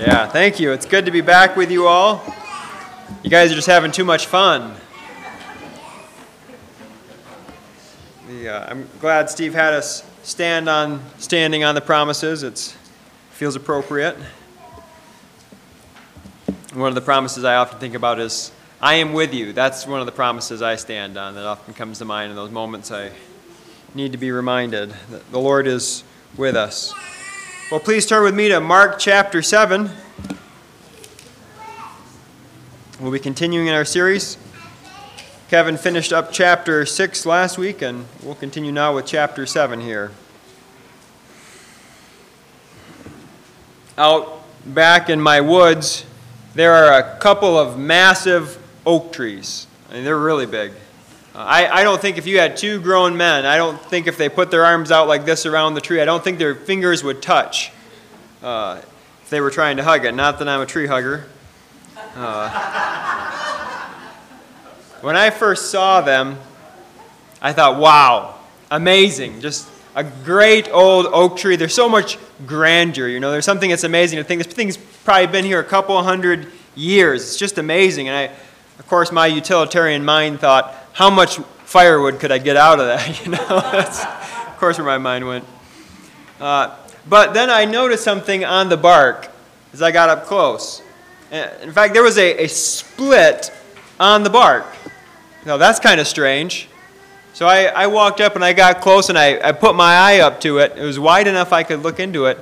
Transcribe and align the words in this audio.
Yeah, 0.00 0.26
thank 0.26 0.58
you. 0.58 0.72
It's 0.72 0.86
good 0.86 1.04
to 1.04 1.10
be 1.10 1.20
back 1.20 1.56
with 1.56 1.70
you 1.70 1.86
all. 1.86 2.24
You 3.22 3.28
guys 3.28 3.52
are 3.52 3.54
just 3.54 3.66
having 3.66 3.92
too 3.92 4.02
much 4.02 4.24
fun. 4.24 4.74
The, 8.26 8.48
uh, 8.48 8.70
I'm 8.70 8.88
glad 8.98 9.28
Steve 9.28 9.52
had 9.52 9.74
us 9.74 10.02
stand 10.22 10.70
on 10.70 11.02
standing 11.18 11.64
on 11.64 11.74
the 11.74 11.82
promises. 11.82 12.42
It 12.42 12.74
feels 13.32 13.56
appropriate. 13.56 14.16
One 16.72 16.88
of 16.88 16.94
the 16.94 17.02
promises 17.02 17.44
I 17.44 17.56
often 17.56 17.78
think 17.78 17.94
about 17.94 18.20
is 18.20 18.52
I 18.80 18.94
am 18.94 19.12
with 19.12 19.34
you. 19.34 19.52
That's 19.52 19.86
one 19.86 20.00
of 20.00 20.06
the 20.06 20.12
promises 20.12 20.62
I 20.62 20.76
stand 20.76 21.18
on 21.18 21.34
that 21.34 21.44
often 21.44 21.74
comes 21.74 21.98
to 21.98 22.06
mind 22.06 22.30
in 22.30 22.36
those 22.36 22.50
moments 22.50 22.90
I 22.90 23.10
need 23.94 24.12
to 24.12 24.18
be 24.18 24.30
reminded 24.30 24.94
that 25.10 25.30
the 25.30 25.38
Lord 25.38 25.66
is 25.66 26.04
with 26.38 26.56
us. 26.56 26.94
Well, 27.70 27.78
please 27.78 28.04
turn 28.04 28.24
with 28.24 28.34
me 28.34 28.48
to 28.48 28.58
Mark 28.58 28.98
chapter 28.98 29.42
7. 29.42 29.88
We'll 32.98 33.12
be 33.12 33.20
continuing 33.20 33.68
in 33.68 33.74
our 33.74 33.84
series. 33.84 34.38
Kevin 35.48 35.76
finished 35.76 36.12
up 36.12 36.32
chapter 36.32 36.84
6 36.84 37.26
last 37.26 37.58
week, 37.58 37.80
and 37.80 38.06
we'll 38.24 38.34
continue 38.34 38.72
now 38.72 38.96
with 38.96 39.06
chapter 39.06 39.46
7 39.46 39.80
here. 39.80 40.10
Out 43.96 44.42
back 44.66 45.08
in 45.08 45.20
my 45.20 45.40
woods, 45.40 46.04
there 46.56 46.72
are 46.72 46.98
a 46.98 47.18
couple 47.20 47.56
of 47.56 47.78
massive 47.78 48.58
oak 48.84 49.12
trees. 49.12 49.68
I 49.88 49.92
mean, 49.92 50.04
they're 50.04 50.18
really 50.18 50.46
big. 50.46 50.72
I, 51.34 51.68
I 51.68 51.82
don't 51.84 52.00
think 52.00 52.18
if 52.18 52.26
you 52.26 52.38
had 52.38 52.56
two 52.56 52.80
grown 52.80 53.16
men, 53.16 53.46
I 53.46 53.56
don't 53.56 53.80
think 53.80 54.06
if 54.06 54.18
they 54.18 54.28
put 54.28 54.50
their 54.50 54.64
arms 54.64 54.90
out 54.90 55.06
like 55.06 55.24
this 55.24 55.46
around 55.46 55.74
the 55.74 55.80
tree, 55.80 56.00
I 56.00 56.04
don't 56.04 56.22
think 56.22 56.38
their 56.38 56.54
fingers 56.54 57.04
would 57.04 57.22
touch 57.22 57.70
uh, 58.42 58.80
if 59.22 59.30
they 59.30 59.40
were 59.40 59.50
trying 59.50 59.76
to 59.76 59.84
hug 59.84 60.04
it. 60.04 60.12
Not 60.12 60.40
that 60.40 60.48
I'm 60.48 60.60
a 60.60 60.66
tree 60.66 60.88
hugger. 60.88 61.26
Uh, 62.16 62.48
when 65.02 65.16
I 65.16 65.30
first 65.30 65.70
saw 65.70 66.00
them, 66.00 66.36
I 67.40 67.52
thought, 67.52 67.78
wow, 67.78 68.34
amazing. 68.70 69.40
Just 69.40 69.68
a 69.94 70.02
great 70.02 70.68
old 70.70 71.06
oak 71.06 71.36
tree. 71.36 71.54
There's 71.56 71.74
so 71.74 71.88
much 71.88 72.18
grandeur. 72.44 73.06
You 73.06 73.20
know, 73.20 73.30
there's 73.30 73.44
something 73.44 73.70
that's 73.70 73.84
amazing 73.84 74.18
to 74.18 74.24
think. 74.24 74.42
This 74.42 74.52
thing's 74.52 74.76
probably 74.76 75.28
been 75.28 75.44
here 75.44 75.60
a 75.60 75.64
couple 75.64 76.00
hundred 76.02 76.48
years. 76.74 77.22
It's 77.22 77.36
just 77.36 77.56
amazing. 77.58 78.08
And 78.08 78.16
I, 78.16 78.22
of 78.78 78.88
course, 78.88 79.12
my 79.12 79.26
utilitarian 79.26 80.04
mind 80.04 80.40
thought, 80.40 80.74
how 80.92 81.10
much 81.10 81.36
firewood 81.64 82.18
could 82.18 82.32
I 82.32 82.38
get 82.38 82.56
out 82.56 82.80
of 82.80 82.86
that? 82.86 83.20
You 83.24 83.32
know, 83.32 83.46
that's 83.72 84.04
of 84.04 84.56
course 84.58 84.78
where 84.78 84.86
my 84.86 84.98
mind 84.98 85.26
went. 85.26 85.44
Uh, 86.40 86.76
but 87.08 87.34
then 87.34 87.50
I 87.50 87.64
noticed 87.64 88.04
something 88.04 88.44
on 88.44 88.68
the 88.68 88.76
bark 88.76 89.28
as 89.72 89.82
I 89.82 89.90
got 89.90 90.08
up 90.08 90.26
close. 90.26 90.82
In 91.30 91.72
fact, 91.72 91.94
there 91.94 92.02
was 92.02 92.18
a, 92.18 92.44
a 92.44 92.48
split 92.48 93.52
on 93.98 94.22
the 94.22 94.30
bark. 94.30 94.66
Now 95.46 95.56
that's 95.56 95.78
kind 95.78 96.00
of 96.00 96.06
strange. 96.06 96.68
So 97.32 97.46
I, 97.46 97.64
I 97.66 97.86
walked 97.86 98.20
up 98.20 98.34
and 98.34 98.44
I 98.44 98.52
got 98.52 98.80
close 98.80 99.08
and 99.08 99.16
I, 99.16 99.38
I 99.48 99.52
put 99.52 99.74
my 99.74 99.94
eye 99.94 100.20
up 100.20 100.40
to 100.42 100.58
it. 100.58 100.72
It 100.76 100.82
was 100.82 100.98
wide 100.98 101.26
enough 101.26 101.52
I 101.52 101.62
could 101.62 101.82
look 101.82 102.00
into 102.00 102.26
it. 102.26 102.38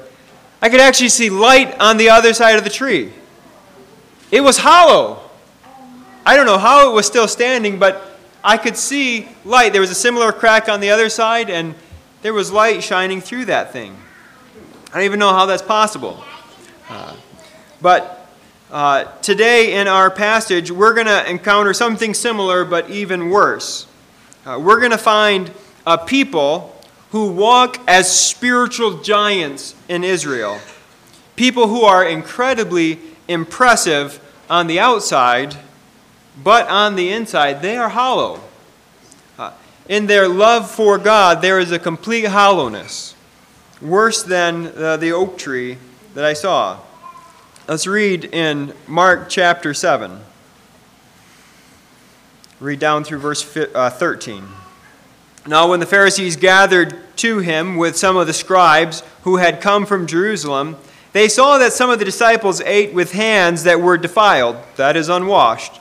I 0.60 0.68
could 0.68 0.80
actually 0.80 1.10
see 1.10 1.30
light 1.30 1.78
on 1.78 1.98
the 1.98 2.10
other 2.10 2.32
side 2.34 2.56
of 2.56 2.64
the 2.64 2.70
tree. 2.70 3.12
It 4.30 4.40
was 4.40 4.58
hollow. 4.58 5.20
I 6.26 6.36
don't 6.36 6.46
know 6.46 6.58
how 6.58 6.90
it 6.90 6.94
was 6.94 7.06
still 7.06 7.28
standing, 7.28 7.78
but 7.78 8.17
I 8.48 8.56
could 8.56 8.78
see 8.78 9.28
light. 9.44 9.74
There 9.74 9.82
was 9.82 9.90
a 9.90 9.94
similar 9.94 10.32
crack 10.32 10.70
on 10.70 10.80
the 10.80 10.88
other 10.88 11.10
side, 11.10 11.50
and 11.50 11.74
there 12.22 12.32
was 12.32 12.50
light 12.50 12.82
shining 12.82 13.20
through 13.20 13.44
that 13.44 13.74
thing. 13.74 13.94
I 14.90 14.94
don't 14.94 15.02
even 15.02 15.18
know 15.18 15.34
how 15.34 15.44
that's 15.44 15.60
possible. 15.60 16.24
Uh, 16.88 17.14
but 17.82 18.26
uh, 18.70 19.04
today 19.20 19.78
in 19.78 19.86
our 19.86 20.10
passage, 20.10 20.70
we're 20.70 20.94
going 20.94 21.08
to 21.08 21.28
encounter 21.28 21.74
something 21.74 22.14
similar, 22.14 22.64
but 22.64 22.88
even 22.88 23.28
worse. 23.28 23.86
Uh, 24.46 24.58
we're 24.58 24.78
going 24.78 24.92
to 24.92 24.96
find 24.96 25.50
a 25.86 25.98
people 25.98 26.74
who 27.10 27.30
walk 27.30 27.78
as 27.86 28.10
spiritual 28.10 29.02
giants 29.02 29.74
in 29.90 30.02
Israel. 30.02 30.58
People 31.36 31.68
who 31.68 31.82
are 31.82 32.02
incredibly 32.02 32.98
impressive 33.28 34.18
on 34.48 34.68
the 34.68 34.80
outside 34.80 35.54
but 36.42 36.68
on 36.68 36.96
the 36.96 37.10
inside, 37.10 37.62
they 37.62 37.76
are 37.76 37.88
hollow. 37.88 38.40
Uh, 39.38 39.52
in 39.88 40.06
their 40.06 40.28
love 40.28 40.70
for 40.70 40.98
God, 40.98 41.42
there 41.42 41.58
is 41.58 41.72
a 41.72 41.78
complete 41.78 42.26
hollowness, 42.26 43.14
worse 43.80 44.22
than 44.22 44.72
uh, 44.76 44.96
the 44.96 45.12
oak 45.12 45.38
tree 45.38 45.78
that 46.14 46.24
I 46.24 46.32
saw. 46.32 46.78
Let's 47.66 47.86
read 47.86 48.24
in 48.24 48.72
Mark 48.86 49.28
chapter 49.28 49.74
7. 49.74 50.20
Read 52.60 52.78
down 52.78 53.04
through 53.04 53.18
verse 53.18 53.56
uh, 53.56 53.90
13. 53.90 54.44
Now, 55.46 55.68
when 55.68 55.80
the 55.80 55.86
Pharisees 55.86 56.36
gathered 56.36 56.96
to 57.18 57.38
him 57.38 57.76
with 57.76 57.96
some 57.96 58.16
of 58.16 58.26
the 58.26 58.32
scribes 58.32 59.02
who 59.22 59.36
had 59.36 59.60
come 59.60 59.86
from 59.86 60.06
Jerusalem, 60.06 60.76
they 61.12 61.28
saw 61.28 61.58
that 61.58 61.72
some 61.72 61.90
of 61.90 61.98
the 61.98 62.04
disciples 62.04 62.60
ate 62.60 62.92
with 62.92 63.12
hands 63.12 63.64
that 63.64 63.80
were 63.80 63.96
defiled, 63.96 64.56
that 64.76 64.96
is, 64.96 65.08
unwashed. 65.08 65.80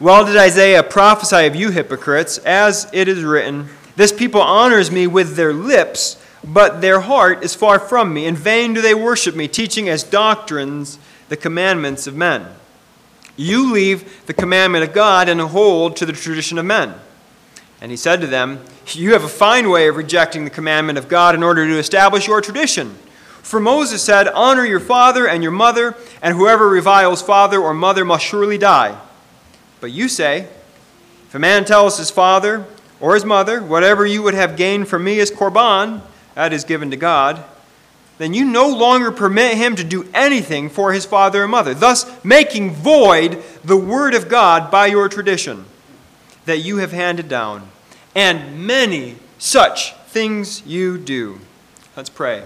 well 0.00 0.24
did 0.24 0.36
Isaiah 0.36 0.82
prophesy 0.82 1.46
of 1.46 1.54
you 1.54 1.70
hypocrites, 1.70 2.38
as 2.38 2.88
it 2.92 3.06
is 3.06 3.22
written, 3.22 3.68
This 3.96 4.12
people 4.12 4.40
honors 4.40 4.90
me 4.90 5.06
with 5.06 5.36
their 5.36 5.52
lips, 5.52 6.20
but 6.42 6.80
their 6.80 7.00
heart 7.00 7.44
is 7.44 7.54
far 7.54 7.78
from 7.78 8.14
me. 8.14 8.24
In 8.24 8.34
vain 8.34 8.72
do 8.72 8.80
they 8.80 8.94
worship 8.94 9.36
me, 9.36 9.46
teaching 9.46 9.90
as 9.90 10.02
doctrines 10.02 10.98
the 11.28 11.36
commandments 11.36 12.06
of 12.06 12.16
men. 12.16 12.46
You 13.36 13.72
leave 13.72 14.26
the 14.26 14.32
commandment 14.32 14.84
of 14.84 14.94
God 14.94 15.28
and 15.28 15.38
hold 15.40 15.96
to 15.96 16.06
the 16.06 16.14
tradition 16.14 16.58
of 16.58 16.64
men. 16.64 16.94
And 17.80 17.90
he 17.90 17.96
said 17.96 18.22
to 18.22 18.26
them, 18.26 18.64
You 18.88 19.12
have 19.12 19.24
a 19.24 19.28
fine 19.28 19.68
way 19.68 19.88
of 19.88 19.96
rejecting 19.96 20.44
the 20.44 20.50
commandment 20.50 20.98
of 20.98 21.08
God 21.08 21.34
in 21.34 21.42
order 21.42 21.66
to 21.66 21.78
establish 21.78 22.26
your 22.26 22.40
tradition. 22.40 22.96
For 23.42 23.60
Moses 23.60 24.02
said, 24.02 24.28
Honor 24.28 24.64
your 24.64 24.80
father 24.80 25.28
and 25.28 25.42
your 25.42 25.52
mother, 25.52 25.94
and 26.22 26.36
whoever 26.36 26.68
reviles 26.68 27.20
father 27.20 27.60
or 27.60 27.74
mother 27.74 28.04
must 28.04 28.24
surely 28.24 28.56
die. 28.56 28.98
But 29.80 29.92
you 29.92 30.08
say, 30.08 30.48
If 31.28 31.34
a 31.34 31.38
man 31.38 31.64
tells 31.64 31.98
his 31.98 32.10
father 32.10 32.64
or 33.00 33.14
his 33.14 33.24
mother, 33.24 33.62
Whatever 33.62 34.04
you 34.06 34.22
would 34.22 34.34
have 34.34 34.56
gained 34.56 34.88
from 34.88 35.04
me 35.04 35.18
is 35.18 35.30
korban, 35.30 36.02
that 36.34 36.52
is 36.52 36.64
given 36.64 36.90
to 36.90 36.96
God, 36.96 37.44
then 38.18 38.34
you 38.34 38.44
no 38.44 38.68
longer 38.68 39.10
permit 39.10 39.56
him 39.56 39.74
to 39.76 39.84
do 39.84 40.06
anything 40.12 40.68
for 40.68 40.92
his 40.92 41.06
father 41.06 41.44
or 41.44 41.48
mother, 41.48 41.72
thus 41.72 42.22
making 42.22 42.70
void 42.70 43.42
the 43.64 43.78
word 43.78 44.12
of 44.12 44.28
God 44.28 44.70
by 44.70 44.86
your 44.86 45.08
tradition 45.08 45.64
that 46.44 46.58
you 46.58 46.76
have 46.78 46.92
handed 46.92 47.28
down. 47.28 47.70
And 48.14 48.66
many 48.66 49.16
such 49.38 49.94
things 50.08 50.66
you 50.66 50.98
do. 50.98 51.40
Let's 51.96 52.10
pray. 52.10 52.44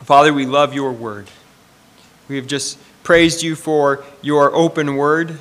Father, 0.00 0.34
we 0.34 0.44
love 0.44 0.74
your 0.74 0.90
word. 0.90 1.28
We 2.32 2.38
have 2.38 2.46
just 2.46 2.78
praised 3.02 3.42
you 3.42 3.54
for 3.54 4.02
your 4.22 4.54
open 4.54 4.96
word. 4.96 5.38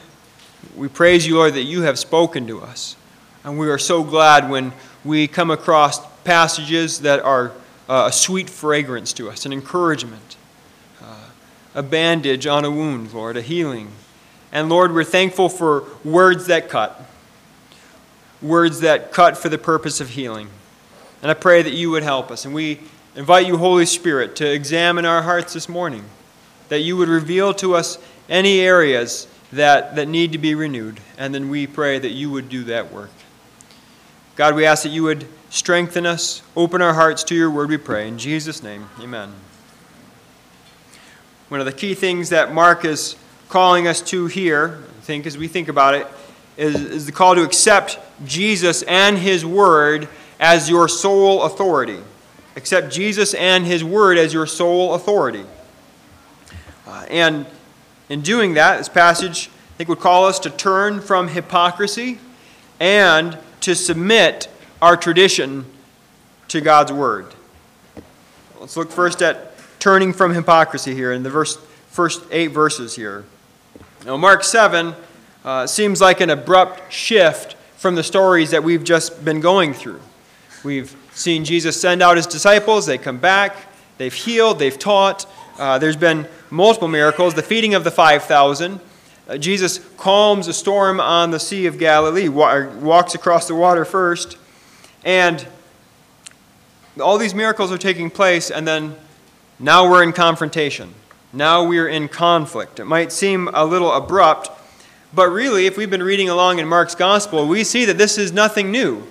We 0.76 0.90
praise 0.90 1.26
you, 1.26 1.38
Lord, 1.38 1.54
that 1.54 1.64
you 1.64 1.84
have 1.84 1.98
spoken 1.98 2.46
to 2.48 2.60
us. 2.60 2.98
And 3.46 3.58
we 3.58 3.70
are 3.70 3.78
so 3.78 4.04
glad 4.04 4.50
when 4.50 4.74
we 5.06 5.30
come 5.30 5.50
across 5.50 6.06
passages 6.26 7.00
that 7.00 7.22
are 7.22 7.54
uh, 7.88 8.08
a 8.10 8.12
sweet 8.12 8.50
fragrance 8.50 9.14
to 9.14 9.30
us, 9.30 9.46
an 9.46 9.54
encouragement, 9.54 10.36
uh, 11.02 11.30
a 11.74 11.82
bandage 11.82 12.46
on 12.46 12.66
a 12.66 12.70
wound, 12.70 13.14
Lord, 13.14 13.38
a 13.38 13.42
healing. 13.42 13.94
And 14.52 14.68
Lord, 14.68 14.94
we're 14.94 15.06
thankful 15.06 15.48
for 15.48 15.86
words 16.04 16.48
that 16.48 16.68
cut, 16.68 17.10
words 18.42 18.82
that 18.82 19.14
cut 19.14 19.38
for 19.38 19.48
the 19.48 19.58
purpose 19.58 20.02
of 20.02 20.10
healing. 20.10 20.50
And 21.22 21.32
I 21.32 21.36
pray 21.36 21.62
that 21.62 21.72
you 21.72 21.90
would 21.92 22.04
help 22.04 22.32
us. 22.32 22.44
And 22.44 22.54
we 22.54 22.82
invite 23.16 23.48
you, 23.48 23.56
Holy 23.56 23.86
Spirit, 23.86 24.36
to 24.36 24.52
examine 24.52 25.06
our 25.06 25.22
hearts 25.22 25.54
this 25.54 25.70
morning 25.70 26.04
that 26.72 26.80
you 26.80 26.96
would 26.96 27.10
reveal 27.10 27.54
to 27.54 27.76
us 27.76 27.98
any 28.30 28.62
areas 28.62 29.28
that, 29.52 29.98
that 29.98 30.08
need 30.08 30.32
to 30.32 30.38
be 30.38 30.56
renewed. 30.56 31.02
And 31.18 31.36
then 31.36 31.50
we 31.50 31.68
pray 31.68 32.00
that 32.00 32.12
you 32.12 32.32
would 32.32 32.48
do 32.48 32.64
that 32.64 32.94
work. 32.94 33.10
God, 34.38 34.56
we 34.56 34.66
ask 34.66 34.84
that 34.84 34.90
you 34.90 35.04
would 35.04 35.28
strengthen 35.50 36.06
us, 36.06 36.42
open 36.56 36.82
our 36.82 36.94
hearts 36.94 37.26
to 37.26 37.36
your 37.36 37.52
word, 37.52 37.68
we 37.68 37.76
pray. 37.76 38.08
In 38.08 38.18
Jesus' 38.18 38.64
name, 38.64 38.88
amen. 39.02 39.34
One 41.50 41.60
of 41.60 41.66
the 41.66 41.74
key 41.74 41.94
things 41.94 42.30
that 42.30 42.54
Mark 42.54 42.86
is 42.86 43.18
calling 43.50 43.86
us 43.86 44.00
to 44.04 44.28
here, 44.28 44.82
I 44.98 45.02
think, 45.02 45.26
as 45.26 45.38
we 45.38 45.50
think 45.50 45.68
about 45.68 45.94
it, 45.94 46.08
is, 46.56 46.76
is 46.76 47.06
the 47.06 47.12
call 47.12 47.36
to 47.36 47.44
accept 47.44 48.00
Jesus 48.24 48.82
and 48.84 49.18
his 49.18 49.46
word 49.46 50.08
as 50.40 50.70
your 50.70 50.88
sole 50.88 51.44
authority. 51.44 52.00
Accept 52.56 52.94
Jesus 52.94 53.34
and 53.34 53.66
his 53.66 53.84
word 53.84 54.18
as 54.18 54.34
your 54.34 54.48
sole 54.48 54.94
authority. 54.94 55.44
Uh, 56.92 57.06
and 57.10 57.46
in 58.10 58.20
doing 58.20 58.56
that, 58.56 58.78
this 58.78 58.90
passage, 58.90 59.48
I 59.48 59.78
think, 59.78 59.88
would 59.88 60.00
call 60.02 60.26
us 60.26 60.40
to 60.40 60.50
turn 60.50 61.00
from 61.00 61.30
hypocrisy 61.30 62.20
and 62.82 63.38
to 63.62 63.76
submit 63.76 64.50
our 64.82 64.98
tradition 64.98 65.66
to 66.50 66.60
God's 66.60 66.92
word. 66.92 67.34
Let's 68.60 68.76
look 68.76 68.92
first 68.92 69.22
at 69.22 69.54
turning 69.80 70.12
from 70.12 70.34
hypocrisy 70.34 70.94
here 70.94 71.14
in 71.14 71.24
the 71.24 71.30
verse, 71.30 71.56
first 71.88 72.24
eight 72.30 72.48
verses 72.48 72.98
here. 72.98 73.24
Now, 74.06 74.18
Mark 74.18 74.44
7 74.44 74.94
uh, 75.46 75.68
seems 75.68 76.02
like 76.02 76.20
an 76.20 76.30
abrupt 76.30 76.92
shift 76.92 77.54
from 77.78 77.96
the 77.96 78.04
stories 78.04 78.52
that 78.52 78.66
we've 78.66 78.84
just 78.84 79.24
been 79.24 79.40
going 79.40 79.74
through. 79.74 80.02
We've 80.66 80.94
seen 81.14 81.46
Jesus 81.46 81.80
send 81.80 82.02
out 82.02 82.18
his 82.18 82.28
disciples, 82.28 82.86
they 82.86 82.98
come 82.98 83.18
back, 83.18 83.56
they've 83.98 84.14
healed, 84.14 84.60
they've 84.60 84.78
taught. 84.78 85.26
Uh, 85.58 85.78
there's 85.78 85.96
been 85.96 86.28
multiple 86.52 86.88
miracles, 86.88 87.34
the 87.34 87.42
feeding 87.42 87.74
of 87.74 87.84
the 87.84 87.92
5,000. 87.92 88.80
Uh, 89.28 89.38
Jesus 89.38 89.80
calms 89.98 90.48
a 90.48 90.54
storm 90.54 91.00
on 91.00 91.32
the 91.32 91.40
Sea 91.40 91.66
of 91.66 91.80
Galilee, 91.80 92.28
wa- 92.28 92.68
walks 92.80 93.16
across 93.16 93.48
the 93.48 93.56
water 93.56 93.86
first, 93.86 94.38
and 95.04 95.48
all 97.02 97.18
these 97.18 97.34
miracles 97.34 97.72
are 97.72 97.78
taking 97.78 98.10
place, 98.10 98.52
and 98.52 98.68
then 98.68 98.96
now 99.60 99.90
we're 99.90 100.04
in 100.04 100.12
confrontation. 100.12 100.94
Now 101.32 101.64
we're 101.64 101.88
in 101.88 102.10
conflict. 102.10 102.80
It 102.80 102.86
might 102.86 103.14
seem 103.14 103.48
a 103.54 103.64
little 103.64 103.92
abrupt, 103.92 104.50
but 105.14 105.30
really, 105.30 105.66
if 105.66 105.78
we've 105.78 105.90
been 105.90 106.04
reading 106.04 106.30
along 106.30 106.60
in 106.60 106.68
Mark's 106.68 106.96
gospel, 106.96 107.48
we 107.48 107.64
see 107.64 107.86
that 107.86 107.98
this 107.98 108.18
is 108.18 108.34
nothing 108.34 108.72
new. 108.72 109.08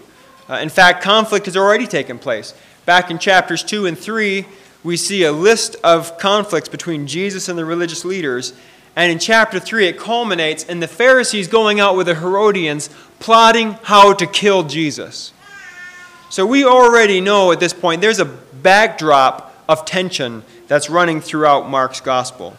Uh, 0.48 0.54
in 0.56 0.68
fact, 0.68 1.02
conflict 1.02 1.46
has 1.46 1.56
already 1.56 1.86
taken 1.86 2.18
place. 2.18 2.52
Back 2.84 3.10
in 3.10 3.18
chapters 3.18 3.62
2 3.62 3.86
and 3.86 3.96
3, 3.98 4.46
we 4.82 4.96
see 4.96 5.24
a 5.24 5.32
list 5.32 5.76
of 5.84 6.18
conflicts 6.18 6.68
between 6.68 7.06
Jesus 7.06 7.48
and 7.48 7.58
the 7.58 7.64
religious 7.64 8.04
leaders. 8.04 8.54
And 8.96 9.12
in 9.12 9.18
chapter 9.18 9.60
3, 9.60 9.88
it 9.88 9.98
culminates 9.98 10.64
in 10.64 10.80
the 10.80 10.88
Pharisees 10.88 11.48
going 11.48 11.80
out 11.80 11.96
with 11.96 12.06
the 12.06 12.14
Herodians, 12.14 12.90
plotting 13.18 13.72
how 13.82 14.14
to 14.14 14.26
kill 14.26 14.62
Jesus. 14.64 15.32
So 16.30 16.46
we 16.46 16.64
already 16.64 17.20
know 17.20 17.52
at 17.52 17.60
this 17.60 17.72
point 17.72 18.00
there's 18.00 18.20
a 18.20 18.24
backdrop 18.24 19.54
of 19.68 19.84
tension 19.84 20.44
that's 20.68 20.88
running 20.88 21.20
throughout 21.20 21.68
Mark's 21.68 22.00
gospel. 22.00 22.56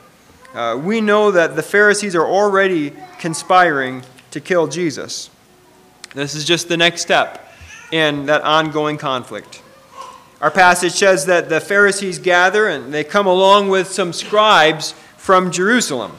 Uh, 0.54 0.80
we 0.82 1.00
know 1.00 1.32
that 1.32 1.56
the 1.56 1.64
Pharisees 1.64 2.16
are 2.16 2.26
already 2.26 2.94
conspiring 3.20 4.04
to 4.32 4.42
kill 4.42 4.68
Jesus. 4.68 5.30
This 6.14 6.36
is 6.36 6.44
just 6.44 6.68
the 6.68 6.76
next 6.76 7.02
step 7.02 7.54
in 7.92 8.26
that 8.26 8.42
ongoing 8.42 8.98
conflict. 8.98 9.61
Our 10.42 10.50
passage 10.50 10.94
says 10.94 11.28
that 11.28 11.50
the 11.50 11.62
Pharisees 11.62 12.18
gather 12.18 12.68
and 12.68 12.92
they 12.92 13.04
come 13.04 13.28
along 13.28 13.70
with 13.70 13.88
some 13.88 14.12
scribes 14.12 14.94
from 15.16 15.52
Jerusalem. 15.52 16.14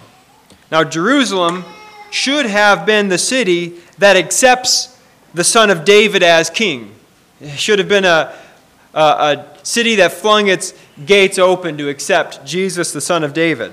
Now, 0.71 0.85
Jerusalem 0.85 1.65
should 2.13 2.47
have 2.47 2.87
been 2.87 3.09
the 3.09 3.19
city 3.19 3.81
that 3.99 4.17
accepts 4.17 4.97
the 5.35 5.43
son 5.43 5.71
of 5.71 5.85
David 5.85 6.23
as 6.23 6.51
king. 6.51 6.95
It 7.41 7.59
should 7.59 7.81
have 7.81 7.89
been 7.89 8.05
a, 8.05 8.33
a, 8.95 9.01
a 9.01 9.47
city 9.65 9.97
that 9.97 10.13
flung 10.13 10.47
its 10.47 10.73
gates 11.05 11.39
open 11.39 11.77
to 11.79 11.89
accept 11.89 12.47
Jesus, 12.47 12.93
the 12.93 13.01
son 13.01 13.25
of 13.25 13.33
David. 13.33 13.73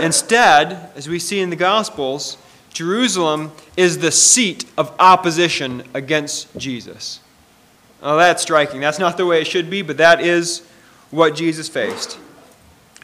Instead, 0.00 0.90
as 0.96 1.08
we 1.08 1.20
see 1.20 1.38
in 1.38 1.50
the 1.50 1.56
Gospels, 1.56 2.38
Jerusalem 2.72 3.52
is 3.76 3.98
the 3.98 4.10
seat 4.10 4.64
of 4.76 4.92
opposition 4.98 5.84
against 5.94 6.56
Jesus. 6.56 7.20
Oh, 8.02 8.16
that's 8.16 8.42
striking. 8.42 8.80
That's 8.80 8.98
not 8.98 9.16
the 9.16 9.26
way 9.26 9.40
it 9.40 9.46
should 9.46 9.68
be, 9.68 9.82
but 9.82 9.98
that 9.98 10.20
is 10.20 10.66
what 11.10 11.34
Jesus 11.34 11.68
faced. 11.68 12.18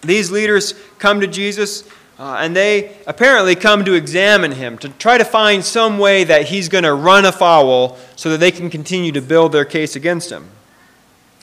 These 0.02 0.30
leaders 0.30 0.74
come 0.98 1.20
to 1.20 1.26
Jesus, 1.26 1.88
uh, 2.18 2.38
and 2.40 2.54
they 2.56 2.96
apparently 3.06 3.54
come 3.54 3.84
to 3.84 3.94
examine 3.94 4.52
him, 4.52 4.78
to 4.78 4.88
try 4.88 5.18
to 5.18 5.24
find 5.24 5.64
some 5.64 5.98
way 5.98 6.24
that 6.24 6.46
he's 6.46 6.68
going 6.68 6.84
to 6.84 6.94
run 6.94 7.24
afoul 7.24 7.98
so 8.14 8.30
that 8.30 8.38
they 8.38 8.50
can 8.50 8.70
continue 8.70 9.12
to 9.12 9.20
build 9.20 9.52
their 9.52 9.64
case 9.64 9.96
against 9.96 10.30
him. 10.30 10.48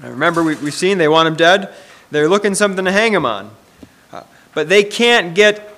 Now, 0.01 0.09
remember, 0.09 0.43
we, 0.43 0.55
have 0.55 0.73
seen 0.73 0.97
they 0.97 1.07
want 1.07 1.27
him 1.27 1.35
dead. 1.35 1.73
They're 2.11 2.29
looking 2.29 2.55
something 2.55 2.85
to 2.85 2.91
hang 2.91 3.13
him 3.13 3.25
on 3.25 3.51
but 4.53 4.69
they 4.69 4.83
can't 4.83 5.35
get 5.35 5.69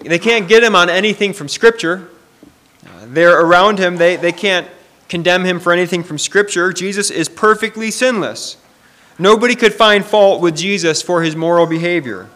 they 0.00 0.18
can't 0.18 0.48
get 0.48 0.62
him 0.64 0.74
on 0.74 0.90
anything 0.90 1.32
from 1.32 1.48
Scripture. 1.48 2.08
Uh, 2.84 3.06
they're 3.06 3.40
around 3.40 3.78
him. 3.78 3.96
They, 3.96 4.16
they 4.16 4.32
can't 4.32 4.66
condemn 5.08 5.44
him 5.44 5.60
for 5.60 5.72
anything 5.72 6.02
from 6.02 6.18
Scripture. 6.18 6.72
Jesus 6.72 7.10
is 7.10 7.28
perfectly 7.28 7.90
sinless. 7.90 8.56
Nobody 9.18 9.54
could 9.54 9.72
find 9.72 10.04
fault 10.04 10.40
with 10.40 10.56
Jesus 10.56 11.00
for 11.00 11.22
his 11.22 11.34
moral 11.34 11.66
behavior. 11.66 12.28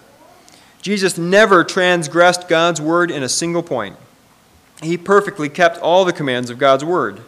Jesus 0.80 1.18
never 1.18 1.62
transgressed 1.62 2.48
God's 2.48 2.80
word 2.80 3.10
in 3.10 3.22
a 3.22 3.28
single 3.28 3.62
point. 3.62 3.96
He 4.82 4.96
perfectly 4.96 5.50
kept 5.50 5.78
all 5.78 6.04
the 6.04 6.12
commands 6.12 6.48
of 6.48 6.58
God's 6.58 6.84
word. 6.84 7.20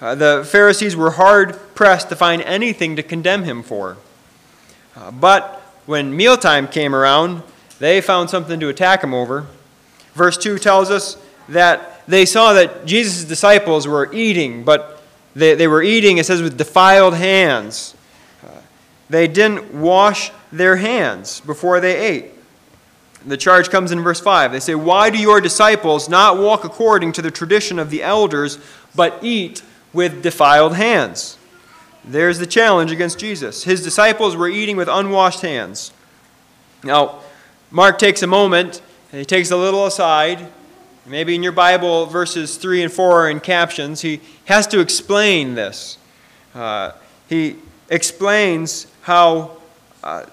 Uh, 0.00 0.14
the 0.14 0.46
Pharisees 0.46 0.94
were 0.94 1.12
hard 1.12 1.58
pressed 1.74 2.08
to 2.10 2.16
find 2.16 2.42
anything 2.42 2.96
to 2.96 3.02
condemn 3.02 3.44
him 3.44 3.62
for. 3.62 3.96
Uh, 4.94 5.10
but 5.10 5.62
when 5.86 6.14
mealtime 6.14 6.68
came 6.68 6.94
around, 6.94 7.42
they 7.78 8.00
found 8.00 8.28
something 8.28 8.60
to 8.60 8.68
attack 8.68 9.02
him 9.02 9.14
over. 9.14 9.46
Verse 10.12 10.36
2 10.36 10.58
tells 10.58 10.90
us 10.90 11.16
that 11.48 11.91
they 12.06 12.26
saw 12.26 12.52
that 12.52 12.86
Jesus' 12.86 13.24
disciples 13.24 13.86
were 13.86 14.12
eating, 14.12 14.64
but 14.64 15.02
they, 15.34 15.54
they 15.54 15.68
were 15.68 15.82
eating, 15.82 16.18
it 16.18 16.26
says, 16.26 16.42
with 16.42 16.58
defiled 16.58 17.14
hands. 17.14 17.94
Uh, 18.44 18.50
they 19.08 19.28
didn't 19.28 19.72
wash 19.72 20.30
their 20.50 20.76
hands 20.76 21.40
before 21.40 21.80
they 21.80 21.96
ate. 21.98 22.26
The 23.24 23.36
charge 23.36 23.70
comes 23.70 23.92
in 23.92 24.00
verse 24.00 24.20
5. 24.20 24.52
They 24.52 24.60
say, 24.60 24.74
Why 24.74 25.10
do 25.10 25.18
your 25.18 25.40
disciples 25.40 26.08
not 26.08 26.38
walk 26.38 26.64
according 26.64 27.12
to 27.12 27.22
the 27.22 27.30
tradition 27.30 27.78
of 27.78 27.90
the 27.90 28.02
elders, 28.02 28.58
but 28.94 29.18
eat 29.22 29.62
with 29.92 30.22
defiled 30.22 30.74
hands? 30.74 31.38
There's 32.04 32.38
the 32.38 32.46
challenge 32.46 32.90
against 32.90 33.18
Jesus. 33.18 33.62
His 33.62 33.82
disciples 33.82 34.34
were 34.34 34.48
eating 34.48 34.76
with 34.76 34.88
unwashed 34.88 35.42
hands. 35.42 35.92
Now, 36.82 37.20
Mark 37.70 37.98
takes 37.98 38.22
a 38.22 38.26
moment 38.26 38.82
and 39.12 39.20
he 39.20 39.24
takes 39.24 39.52
a 39.52 39.56
little 39.56 39.86
aside. 39.86 40.48
Maybe 41.04 41.34
in 41.34 41.42
your 41.42 41.52
Bible, 41.52 42.06
verses 42.06 42.56
3 42.56 42.84
and 42.84 42.92
4 42.92 43.22
are 43.22 43.30
in 43.30 43.40
captions. 43.40 44.02
He 44.02 44.20
has 44.44 44.68
to 44.68 44.78
explain 44.78 45.56
this. 45.56 45.98
Uh, 46.54 46.92
he 47.28 47.56
explains 47.90 48.86
how 49.02 49.56
uh, 50.04 50.26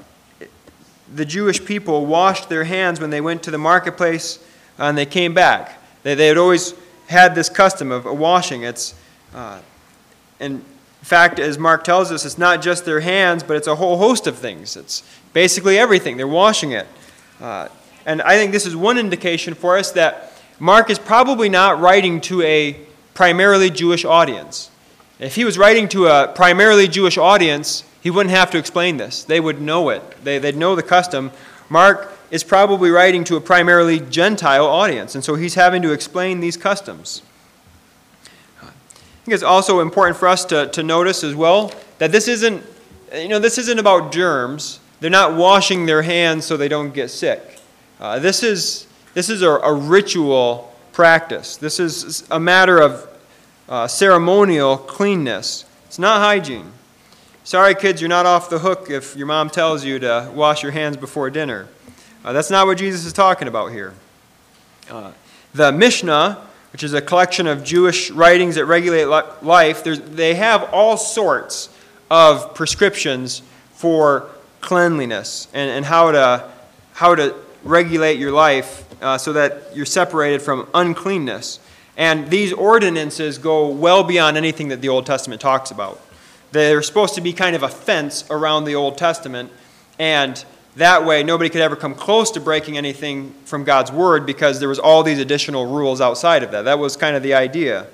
the 1.14 1.26
Jewish 1.26 1.66
people 1.66 2.06
washed 2.06 2.50
their 2.50 2.66
hands 2.66 3.00
when 3.00 3.10
they 3.10 3.20
went 3.20 3.42
to 3.44 3.52
the 3.52 3.58
marketplace 3.58 4.38
and 4.78 4.96
they 4.96 5.08
came 5.08 5.34
back. 5.34 5.82
They, 6.04 6.14
they 6.14 6.28
had 6.28 6.38
always 6.38 6.76
had 7.08 7.34
this 7.34 7.50
custom 7.50 7.92
of 7.92 8.06
washing. 8.06 8.62
It's, 8.62 8.94
uh, 9.34 9.62
in 10.40 10.64
fact, 11.02 11.40
as 11.40 11.58
Mark 11.58 11.84
tells 11.84 12.12
us, 12.12 12.26
it's 12.26 12.38
not 12.38 12.62
just 12.62 12.86
their 12.86 13.00
hands, 13.00 13.42
but 13.42 13.58
it's 13.58 13.68
a 13.68 13.76
whole 13.76 13.98
host 13.98 14.28
of 14.28 14.38
things. 14.38 14.78
It's 14.78 15.02
basically 15.34 15.80
everything. 15.80 16.16
They're 16.18 16.28
washing 16.28 16.74
it. 16.74 16.86
Uh, 17.42 17.70
and 18.06 18.22
I 18.22 18.36
think 18.36 18.52
this 18.52 18.68
is 18.68 18.76
one 18.76 19.00
indication 19.00 19.56
for 19.56 19.76
us 19.76 19.92
that 19.94 20.30
Mark 20.60 20.90
is 20.90 21.00
probably 21.00 21.48
not 21.50 21.80
writing 21.80 22.20
to 22.22 22.42
a 22.42 22.78
primarily 23.14 23.70
Jewish 23.70 24.04
audience. 24.04 24.70
If 25.20 25.36
he 25.36 25.46
was 25.46 25.58
writing 25.58 25.88
to 25.90 26.08
a 26.08 26.28
primarily 26.28 26.88
Jewish 26.88 27.18
audience, 27.18 27.84
he 28.02 28.10
wouldn't 28.10 28.36
have 28.36 28.52
to 28.52 28.58
explain 28.58 28.98
this. 28.98 29.24
They 29.24 29.40
would 29.40 29.62
know 29.62 29.90
it, 29.90 30.24
they, 30.24 30.40
would 30.40 30.58
know 30.58 30.76
the 30.76 30.84
custom. 30.84 31.32
Mark 31.70 32.12
is 32.32 32.44
probably 32.44 32.90
writing 32.90 33.24
to 33.26 33.36
a 33.36 33.42
primarily 33.42 34.00
Gentile 34.00 34.66
audience, 34.66 35.16
and 35.16 35.24
so 35.24 35.36
he's 35.36 35.56
having 35.56 35.82
to 35.82 35.92
explain 35.92 36.40
these 36.40 36.58
customs. 36.58 37.22
I 38.62 38.68
think 39.26 39.34
it's 39.34 39.44
also 39.44 39.80
important 39.80 40.18
for 40.18 40.28
us 40.28 40.46
to, 40.46 40.68
to 40.68 40.84
notice 40.84 41.24
as 41.24 41.36
well 41.36 41.74
that 41.98 42.12
this 42.12 42.28
isn't, 42.28 42.64
you 43.14 43.28
know, 43.28 43.40
this 43.40 43.58
isn't 43.58 43.80
about 43.80 44.12
germs. 44.12 44.80
They're 45.00 45.10
not 45.10 45.36
washing 45.36 45.86
their 45.86 46.02
hands 46.02 46.46
so 46.46 46.58
they 46.58 46.68
don't 46.68 46.94
get 46.94 47.10
sick. 47.10 47.60
Uh, 48.00 48.20
this 48.20 48.44
is, 48.44 48.88
this 49.14 49.30
is 49.30 49.42
a, 49.42 49.50
a, 49.50 49.74
ritual 49.74 50.74
practice. 50.92 51.58
This 51.58 51.80
is 51.80 52.28
a 52.30 52.40
matter 52.40 52.80
of 52.80 53.08
uh, 53.68 53.88
ceremonial 53.88 54.78
cleanness. 54.78 55.66
It's 55.86 56.00
not 56.00 56.20
hygiene. 56.20 56.72
Sorry, 57.44 57.74
kids, 57.76 58.02
you're 58.02 58.10
not 58.10 58.26
off 58.26 58.50
the 58.50 58.60
hook 58.60 58.90
if 58.90 59.16
your 59.16 59.28
mom 59.28 59.50
tells 59.50 59.84
you 59.84 60.00
to 60.00 60.32
wash 60.34 60.62
your 60.62 60.72
hands 60.72 60.98
before 60.98 61.30
dinner. 61.30 61.68
Uh, 62.24 62.34
that's 62.34 62.52
not 62.52 62.68
what 62.68 62.78
Jesus 62.78 63.06
is 63.06 63.14
talking 63.14 63.48
about 63.48 63.72
here. 63.72 63.94
Uh, 64.90 65.12
the 65.54 65.72
Mishnah 65.72 66.50
which 66.72 66.84
is 66.84 66.94
a 66.94 67.02
collection 67.02 67.48
of 67.48 67.64
Jewish 67.64 68.12
writings 68.12 68.56
that 68.56 68.66
regulate 68.66 69.06
life, 69.06 69.84
they 69.84 70.36
have 70.36 70.72
all 70.72 70.98
sorts 70.98 71.70
of 72.12 72.54
prescriptions 72.54 73.42
for 73.74 74.30
cleanliness 74.62 75.48
and, 75.54 75.70
and 75.70 75.86
how, 75.86 76.12
to, 76.12 76.50
how 76.94 77.16
to 77.16 77.36
regulate 77.64 78.20
your 78.20 78.32
life 78.32 78.86
uh, 79.02 79.18
so 79.18 79.34
that 79.34 79.76
you're 79.76 79.86
separated 79.86 80.42
from 80.42 80.68
uncleanness. 80.74 81.60
And 81.98 82.30
these 82.30 82.54
ordinances 82.54 83.38
go 83.38 83.68
well 83.68 84.04
beyond 84.04 84.38
anything 84.38 84.70
that 84.70 84.82
the 84.82 84.90
Old 84.90 85.06
Testament 85.06 85.42
talks 85.42 85.72
about. 85.72 86.00
They're 86.52 86.82
supposed 86.82 87.16
to 87.16 87.22
be 87.22 87.34
kind 87.34 87.56
of 87.56 87.64
a 87.64 87.70
fence 87.70 88.26
around 88.30 88.64
the 88.64 88.76
Old 88.76 88.98
Testament, 88.98 89.52
and 90.00 90.44
that 90.76 91.06
way 91.06 91.24
nobody 91.24 91.50
could 91.50 91.62
ever 91.62 91.76
come 91.76 91.94
close 91.94 92.32
to 92.32 92.40
breaking 92.40 92.78
anything 92.78 93.34
from 93.46 93.64
God's 93.64 93.92
Word 93.92 94.26
because 94.26 94.60
there 94.60 94.70
was 94.70 94.80
all 94.80 95.04
these 95.04 95.20
additional 95.20 95.66
rules 95.66 96.02
outside 96.02 96.42
of 96.42 96.52
that. 96.52 96.64
That 96.64 96.80
was 96.80 96.96
kind 96.96 97.16
of 97.16 97.22
the 97.22 97.34
idea. 97.34 97.88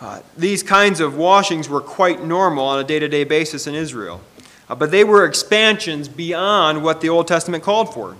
Uh, 0.00 0.20
these 0.36 0.62
kinds 0.62 1.00
of 1.00 1.16
washings 1.16 1.68
were 1.68 1.80
quite 1.80 2.24
normal 2.24 2.64
on 2.64 2.78
a 2.78 2.84
day 2.84 2.98
to 2.98 3.08
day 3.08 3.24
basis 3.24 3.66
in 3.66 3.74
Israel, 3.74 4.20
but 4.68 4.90
they 4.90 5.04
were 5.04 5.24
expansions 5.24 6.08
beyond 6.08 6.82
what 6.82 7.00
the 7.00 7.08
Old 7.08 7.26
Testament 7.26 7.62
called 7.62 7.92
for. 7.92 8.16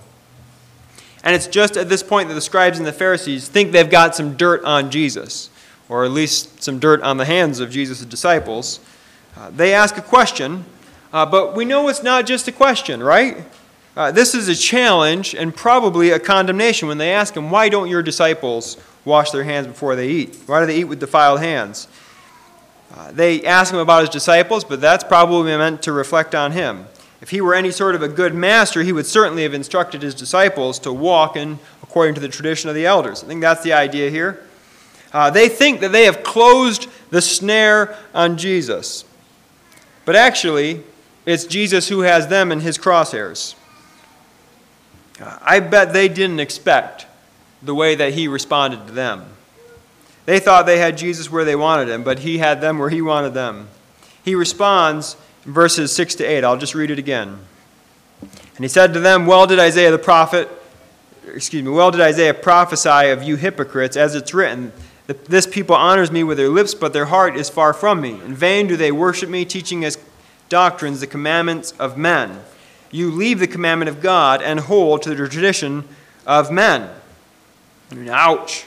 And 1.25 1.37
it's 1.37 1.47
just 1.47 1.77
at 1.77 1.89
this 1.89 2.03
point 2.03 2.29
that 2.29 2.35
the 2.35 2.41
scribes 2.41 2.79
and 2.79 2.87
the 2.87 2.93
Pharisees 2.93 3.49
think 3.49 3.73
they've 3.73 3.89
got 3.89 4.17
some 4.17 4.37
dirt 4.37 4.65
on 4.65 4.91
Jesus, 4.91 5.51
or 5.89 6.05
at 6.05 6.11
least 6.11 6.63
some 6.63 6.79
dirt 6.79 7.01
on 7.03 7.17
the 7.17 7.25
hands 7.25 7.61
of 7.61 7.71
Jesus' 7.71 8.05
disciples. 8.05 8.81
Uh, 9.37 9.51
they 9.51 9.73
ask 9.73 9.97
a 9.97 10.03
question, 10.03 10.65
uh, 11.13 11.25
but 11.25 11.55
we 11.55 11.65
know 11.65 11.89
it's 11.89 12.03
not 12.03 12.27
just 12.27 12.49
a 12.49 12.53
question, 12.53 13.03
right? 13.03 13.45
Uh, 13.97 14.11
this 14.11 14.35
is 14.35 14.49
a 14.49 14.55
challenge 14.55 15.35
and 15.35 15.55
probably 15.55 16.11
a 16.11 16.19
condemnation 16.19 16.89
when 16.89 16.99
they 16.99 17.13
ask 17.13 17.37
him, 17.37 17.51
Why 17.51 17.69
don't 17.69 17.89
your 17.89 18.03
disciples 18.03 18.77
wash 19.05 19.31
their 19.31 19.45
hands 19.45 19.67
before 19.67 19.95
they 19.95 20.09
eat? 20.09 20.37
Why 20.47 20.61
do 20.61 20.67
they 20.67 20.79
eat 20.79 20.85
with 20.85 20.99
defiled 20.99 21.41
hands? 21.41 21.89
Uh, 22.93 23.11
they 23.13 23.45
ask 23.45 23.73
him 23.73 23.79
about 23.79 24.01
his 24.01 24.11
disciples, 24.11 24.65
but 24.65 24.81
that's 24.81 25.03
probably 25.03 25.57
meant 25.57 25.83
to 25.83 25.93
reflect 25.93 26.35
on 26.35 26.53
him. 26.53 26.87
If 27.23 27.31
he 27.31 27.41
were 27.41 27.55
any 27.55 27.71
sort 27.71 27.95
of 27.95 28.03
a 28.03 28.09
good 28.09 28.35
master, 28.35 28.83
he 28.83 28.93
would 28.93 29.07
certainly 29.07 29.45
have 29.45 29.55
instructed 29.55 30.03
his 30.03 30.15
disciples 30.15 30.79
to 30.81 30.93
walk 30.93 31.37
in 31.37 31.59
according 31.83 32.15
to 32.17 32.21
the 32.21 32.29
tradition 32.29 32.69
of 32.69 32.75
the 32.75 32.85
elders. 32.85 33.23
I 33.23 33.29
think 33.29 33.41
that's 33.41 33.63
the 33.63 33.73
idea 33.73 34.11
here. 34.11 34.43
Uh, 35.13 35.31
they 35.31 35.49
think 35.49 35.81
that 35.81 35.93
they 35.93 36.05
have 36.05 36.23
closed 36.23 36.89
the 37.11 37.23
snare 37.23 37.97
on 38.15 38.37
Jesus. 38.37 39.05
But 40.05 40.17
actually, 40.17 40.83
it's 41.25 41.45
Jesus 41.45 41.89
who 41.89 42.01
has 42.01 42.27
them 42.27 42.51
in 42.51 42.61
his 42.61 42.77
crosshairs. 42.77 43.55
Uh, 45.21 45.39
I 45.43 45.61
bet 45.61 45.93
they 45.93 46.09
didn't 46.09 46.41
expect 46.41 47.07
the 47.63 47.75
way 47.75 47.95
that 47.95 48.15
he 48.15 48.27
responded 48.27 48.87
to 48.87 48.93
them. 48.93 49.27
They 50.25 50.39
thought 50.39 50.67
they 50.67 50.79
had 50.79 50.97
Jesus 50.97 51.31
where 51.31 51.45
they 51.45 51.57
wanted 51.57 51.89
him, 51.89 52.03
but 52.03 52.21
he 52.21 52.39
had 52.39 52.61
them 52.61 52.79
where 52.79 52.91
he 52.91 53.03
wanted 53.03 53.35
them. 53.35 53.69
He 54.25 54.35
responds 54.35 55.17
in 55.45 55.53
verses 55.53 55.93
6 55.95 56.17
to 56.17 56.25
8. 56.25 56.45
I'll 56.45 56.57
just 56.57 56.75
read 56.75 56.91
it 56.91 56.99
again. 56.99 57.39
And 58.21 58.65
he 58.65 58.69
said 58.69 58.93
to 58.95 59.01
them, 59.01 59.27
Well 59.27 59.47
did 59.47 59.59
Isaiah 59.59 59.91
the 59.91 59.99
prophet, 59.99 60.49
excuse 61.35 61.63
me, 61.63 61.71
well 61.71 61.91
did 61.91 62.01
Isaiah 62.01 62.35
prophesy 62.35 63.11
of 63.11 63.23
you 63.23 63.37
hypocrites, 63.37 63.97
as 63.97 64.15
it's 64.15 64.33
written, 64.33 64.73
This 65.07 65.47
people 65.47 65.75
honors 65.75 66.13
me 66.13 66.23
with 66.23 66.39
their 66.39 66.49
lips, 66.49 66.75
but 66.75 66.93
their 66.93 67.07
heart 67.07 67.37
is 67.37 67.49
far 67.49 67.73
from 67.73 68.01
me. 68.01 68.21
In 68.25 68.35
vain 68.35 68.69
do 68.69 68.77
they 68.77 68.93
worship 68.93 69.29
me, 69.29 69.45
teaching 69.45 69.85
as 69.85 69.99
doctrines 70.49 71.01
the 71.01 71.07
commandments 71.07 71.73
of 71.79 71.97
men. 71.97 72.41
You 72.93 73.11
leave 73.11 73.41
the 73.41 73.47
commandment 73.49 73.89
of 73.89 74.03
God 74.03 74.43
and 74.43 74.61
hold 74.61 75.03
to 75.03 75.11
the 75.11 75.17
tradition 75.17 75.89
of 76.27 76.53
men. 76.53 76.91
Ouch. 78.09 78.67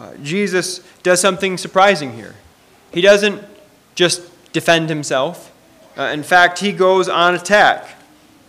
Uh, 0.00 0.14
Jesus 0.22 0.78
does 1.02 1.20
something 1.20 1.58
surprising 1.58 2.14
here. 2.14 2.34
He 2.90 3.02
doesn't 3.02 3.44
just 3.94 4.22
defend 4.54 4.88
himself. 4.88 5.52
Uh, 5.94 6.04
in 6.04 6.22
fact, 6.22 6.60
he 6.60 6.72
goes 6.72 7.06
on 7.06 7.34
attack, 7.34 7.86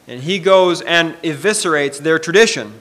and 0.08 0.24
he 0.24 0.40
goes 0.40 0.82
and 0.82 1.16
eviscerates 1.16 1.98
their 1.98 2.18
tradition. 2.18 2.80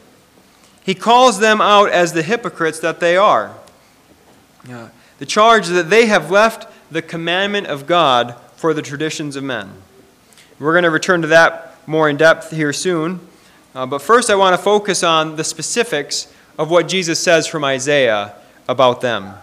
He 0.84 0.94
calls 0.94 1.40
them 1.40 1.60
out 1.60 1.90
as 1.90 2.12
the 2.12 2.22
hypocrites 2.22 2.78
that 2.78 3.00
they 3.00 3.16
are. 3.16 3.56
Uh, 4.70 4.90
the 5.18 5.26
charge 5.26 5.66
that 5.66 5.90
they 5.90 6.06
have 6.06 6.30
left 6.30 6.68
the 6.92 7.02
commandment 7.02 7.66
of 7.66 7.88
God 7.88 8.36
for 8.54 8.72
the 8.72 8.82
traditions 8.82 9.34
of 9.34 9.42
men. 9.42 9.82
We're 10.60 10.74
going 10.74 10.84
to 10.84 10.90
return 10.90 11.22
to 11.22 11.28
that 11.28 11.76
more 11.88 12.08
in 12.08 12.16
depth 12.16 12.52
here 12.52 12.72
soon. 12.72 13.18
Uh, 13.74 13.86
but 13.86 14.00
first, 14.00 14.30
I 14.30 14.36
want 14.36 14.54
to 14.54 14.62
focus 14.62 15.02
on 15.02 15.34
the 15.34 15.44
specifics 15.44 16.32
of 16.56 16.70
what 16.70 16.86
Jesus 16.86 17.18
says 17.18 17.48
from 17.48 17.64
Isaiah 17.64 18.36
about 18.70 19.00
them. 19.00 19.34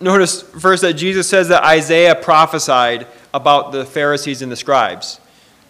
Notice 0.00 0.42
first 0.42 0.82
that 0.82 0.94
Jesus 0.94 1.28
says 1.28 1.48
that 1.48 1.62
Isaiah 1.62 2.16
prophesied 2.16 3.06
about 3.32 3.70
the 3.70 3.84
Pharisees 3.86 4.42
and 4.42 4.50
the 4.50 4.56
scribes. 4.56 5.20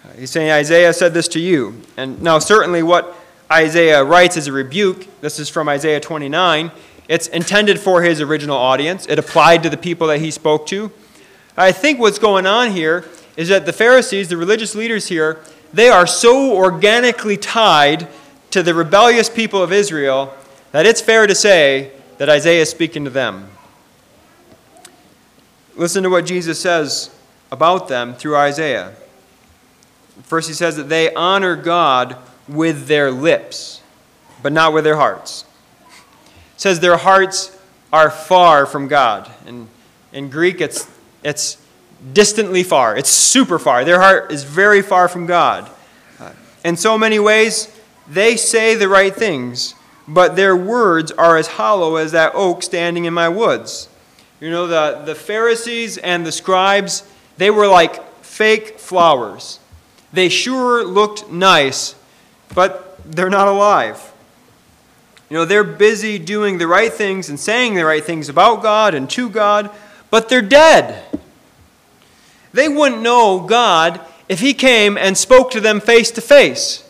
Uh, 0.03 0.13
he's 0.19 0.31
saying, 0.31 0.51
Isaiah 0.51 0.95
said 0.95 1.13
this 1.13 1.29
to 1.29 1.41
you. 1.41 1.83
And 1.97 2.23
now, 2.23 2.39
certainly, 2.39 2.83
what 2.83 3.15
Isaiah 3.53 4.03
writes 4.03 4.37
is 4.37 4.47
a 4.47 4.53
rebuke. 4.53 5.21
This 5.21 5.39
is 5.39 5.51
from 5.51 5.69
Isaiah 5.69 6.01
29. 6.01 6.73
It's 7.07 7.29
intended 7.29 7.79
for 7.79 8.03
his 8.03 8.21
original 8.21 8.57
audience, 8.57 9.07
it 9.07 9.19
applied 9.19 9.63
to 9.63 9.71
the 9.71 9.77
people 9.77 10.07
that 10.09 10.19
he 10.19 10.31
spoke 10.31 10.67
to. 10.69 10.91
I 11.57 11.71
think 11.71 12.01
what's 12.01 12.19
going 12.19 12.47
on 12.47 12.73
here 12.73 13.05
is 13.37 13.49
that 13.49 13.67
the 13.67 13.73
Pharisees, 13.73 14.29
the 14.29 14.37
religious 14.37 14.75
leaders 14.75 15.09
here, 15.09 15.41
they 15.73 15.89
are 15.89 16.07
so 16.07 16.57
organically 16.57 17.37
tied 17.37 18.09
to 18.51 18.63
the 18.63 18.75
rebellious 18.75 19.29
people 19.29 19.63
of 19.63 19.71
Israel 19.71 20.35
that 20.73 20.87
it's 20.87 21.01
fair 21.01 21.27
to 21.27 21.35
say 21.35 21.93
that 22.19 22.29
Isaiah 22.29 22.63
is 22.63 22.71
speaking 22.71 23.05
to 23.05 23.11
them. 23.11 23.49
Listen 25.75 26.03
to 26.03 26.11
what 26.11 26.25
Jesus 26.25 26.59
says 26.59 27.15
about 27.53 27.89
them 27.89 28.15
through 28.15 28.37
Isaiah. 28.37 28.95
First, 30.23 30.49
he 30.49 30.55
says 30.55 30.77
that 30.77 30.89
they 30.89 31.13
honor 31.15 31.57
God 31.57 32.17
with 32.49 32.87
their 32.87 33.11
lips, 33.11 33.83
but 34.43 34.53
not 34.53 34.73
with 34.73 34.85
their 34.85 34.97
hearts. 34.97 35.45
Says 36.57 36.81
their 36.81 36.97
hearts 36.97 37.57
are 37.93 38.11
far 38.11 38.65
from 38.65 38.89
God. 38.89 39.31
And 39.47 39.69
in 40.13 40.31
Greek, 40.31 40.61
it's, 40.61 40.91
it's 41.23 41.59
distantly 42.13 42.63
far, 42.63 42.97
it's 42.97 43.11
super 43.11 43.59
far. 43.59 43.85
Their 43.85 44.01
heart 44.01 44.33
is 44.33 44.45
very 44.45 44.83
far 44.83 45.09
from 45.09 45.27
God. 45.27 45.71
In 46.65 46.77
so 46.77 46.99
many 46.99 47.19
ways, 47.19 47.73
they 48.09 48.37
say 48.37 48.75
the 48.75 48.89
right 48.89 49.15
things, 49.15 49.75
but 50.09 50.37
their 50.37 50.57
words 50.57 51.11
are 51.13 51.37
as 51.37 51.47
hollow 51.47 51.97
as 51.97 52.13
that 52.13 52.33
oak 52.35 52.63
standing 52.63 53.05
in 53.05 53.15
my 53.15 53.29
woods. 53.29 53.89
You 54.41 54.51
know, 54.51 54.67
the, 54.67 55.03
the 55.05 55.15
Pharisees 55.15 55.99
and 55.99 56.27
the 56.27 56.33
scribes 56.33 57.05
they 57.37 57.51
were 57.51 57.67
like 57.67 58.03
fake 58.23 58.79
flowers. 58.79 59.61
They 60.13 60.29
sure 60.29 60.85
looked 60.85 61.31
nice, 61.31 61.95
but 62.55 62.99
they're 63.05 63.31
not 63.31 63.49
alive. 63.49 64.13
You 65.29 65.37
know, 65.37 65.45
they're 65.45 65.65
busy 65.65 66.19
doing 66.19 66.59
the 66.59 66.67
right 66.67 66.93
things 66.93 67.29
and 67.29 67.39
saying 67.39 67.75
the 67.75 67.85
right 67.85 68.05
things 68.05 68.29
about 68.29 68.63
God 68.63 68.95
and 68.95 69.11
to 69.11 69.29
God, 69.29 69.71
but 70.11 70.29
they're 70.29 70.41
dead. 70.41 71.03
They 72.53 72.69
wouldn't 72.69 73.03
know 73.03 73.41
God 73.41 74.01
if 74.29 74.41
He 74.41 74.55
came 74.55 74.97
and 74.97 75.19
spoke 75.19 75.51
to 75.51 75.61
them 75.61 75.81
face 75.81 76.11
to 76.13 76.21
face. 76.21 76.89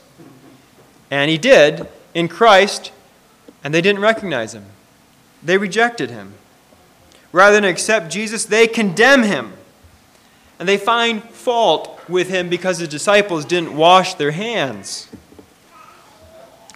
And 1.11 1.31
He 1.31 1.39
did 1.39 1.89
in 2.15 2.29
Christ, 2.29 2.93
and 3.67 3.75
they 3.75 3.81
didn't 3.81 4.01
recognize 4.01 4.55
Him. 4.55 4.65
They 5.43 5.59
rejected 5.59 6.09
Him. 6.09 6.35
Rather 7.33 7.57
than 7.57 7.65
accept 7.65 8.13
Jesus, 8.13 8.45
they 8.45 8.69
condemn 8.69 9.25
Him. 9.25 9.55
And 10.61 10.69
they 10.69 10.77
find 10.77 11.21
fault 11.25 12.01
with 12.09 12.29
him 12.29 12.49
because 12.49 12.79
his 12.79 12.89
disciples 12.89 13.45
didn't 13.45 13.77
wash 13.77 14.15
their 14.15 14.31
hands. 14.31 15.09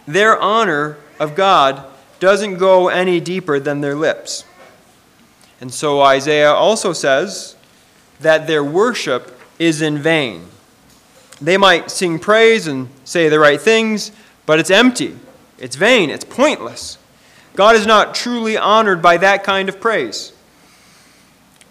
Their 0.04 0.36
honor 0.36 0.96
of 1.20 1.36
God 1.36 1.84
doesn't 2.18 2.56
go 2.56 2.88
any 2.88 3.20
deeper 3.20 3.60
than 3.60 3.82
their 3.82 3.94
lips. 3.94 4.44
And 5.60 5.72
so 5.72 6.00
Isaiah 6.02 6.52
also 6.52 6.92
says 6.92 7.54
that 8.18 8.48
their 8.48 8.64
worship 8.64 9.40
is 9.60 9.80
in 9.80 9.96
vain. 9.98 10.48
They 11.40 11.56
might 11.56 11.88
sing 11.88 12.18
praise 12.18 12.66
and 12.66 12.88
say 13.04 13.28
the 13.28 13.38
right 13.38 13.60
things, 13.60 14.10
but 14.44 14.58
it's 14.58 14.72
empty, 14.72 15.16
it's 15.60 15.76
vain, 15.76 16.10
it's 16.10 16.24
pointless. 16.24 16.98
God 17.54 17.76
is 17.76 17.86
not 17.86 18.14
truly 18.14 18.56
honored 18.56 19.02
by 19.02 19.16
that 19.18 19.44
kind 19.44 19.68
of 19.68 19.80
praise. 19.80 20.32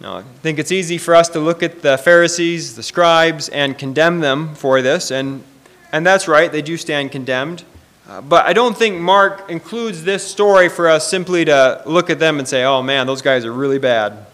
Now, 0.00 0.18
I 0.18 0.22
think 0.22 0.58
it's 0.58 0.72
easy 0.72 0.96
for 0.96 1.14
us 1.14 1.28
to 1.30 1.40
look 1.40 1.62
at 1.62 1.82
the 1.82 1.98
Pharisees, 1.98 2.76
the 2.76 2.82
scribes, 2.82 3.48
and 3.50 3.76
condemn 3.76 4.20
them 4.20 4.54
for 4.54 4.80
this, 4.80 5.10
and, 5.10 5.44
and 5.92 6.06
that's 6.06 6.26
right, 6.26 6.50
they 6.50 6.62
do 6.62 6.76
stand 6.76 7.12
condemned. 7.12 7.64
Uh, 8.08 8.20
but 8.20 8.46
I 8.46 8.52
don't 8.52 8.76
think 8.76 8.98
Mark 8.98 9.50
includes 9.50 10.02
this 10.02 10.26
story 10.26 10.68
for 10.68 10.88
us 10.88 11.08
simply 11.08 11.44
to 11.44 11.82
look 11.86 12.10
at 12.10 12.18
them 12.18 12.38
and 12.38 12.48
say, 12.48 12.64
oh 12.64 12.82
man, 12.82 13.06
those 13.06 13.22
guys 13.22 13.44
are 13.44 13.52
really 13.52 13.78
bad. 13.78 14.26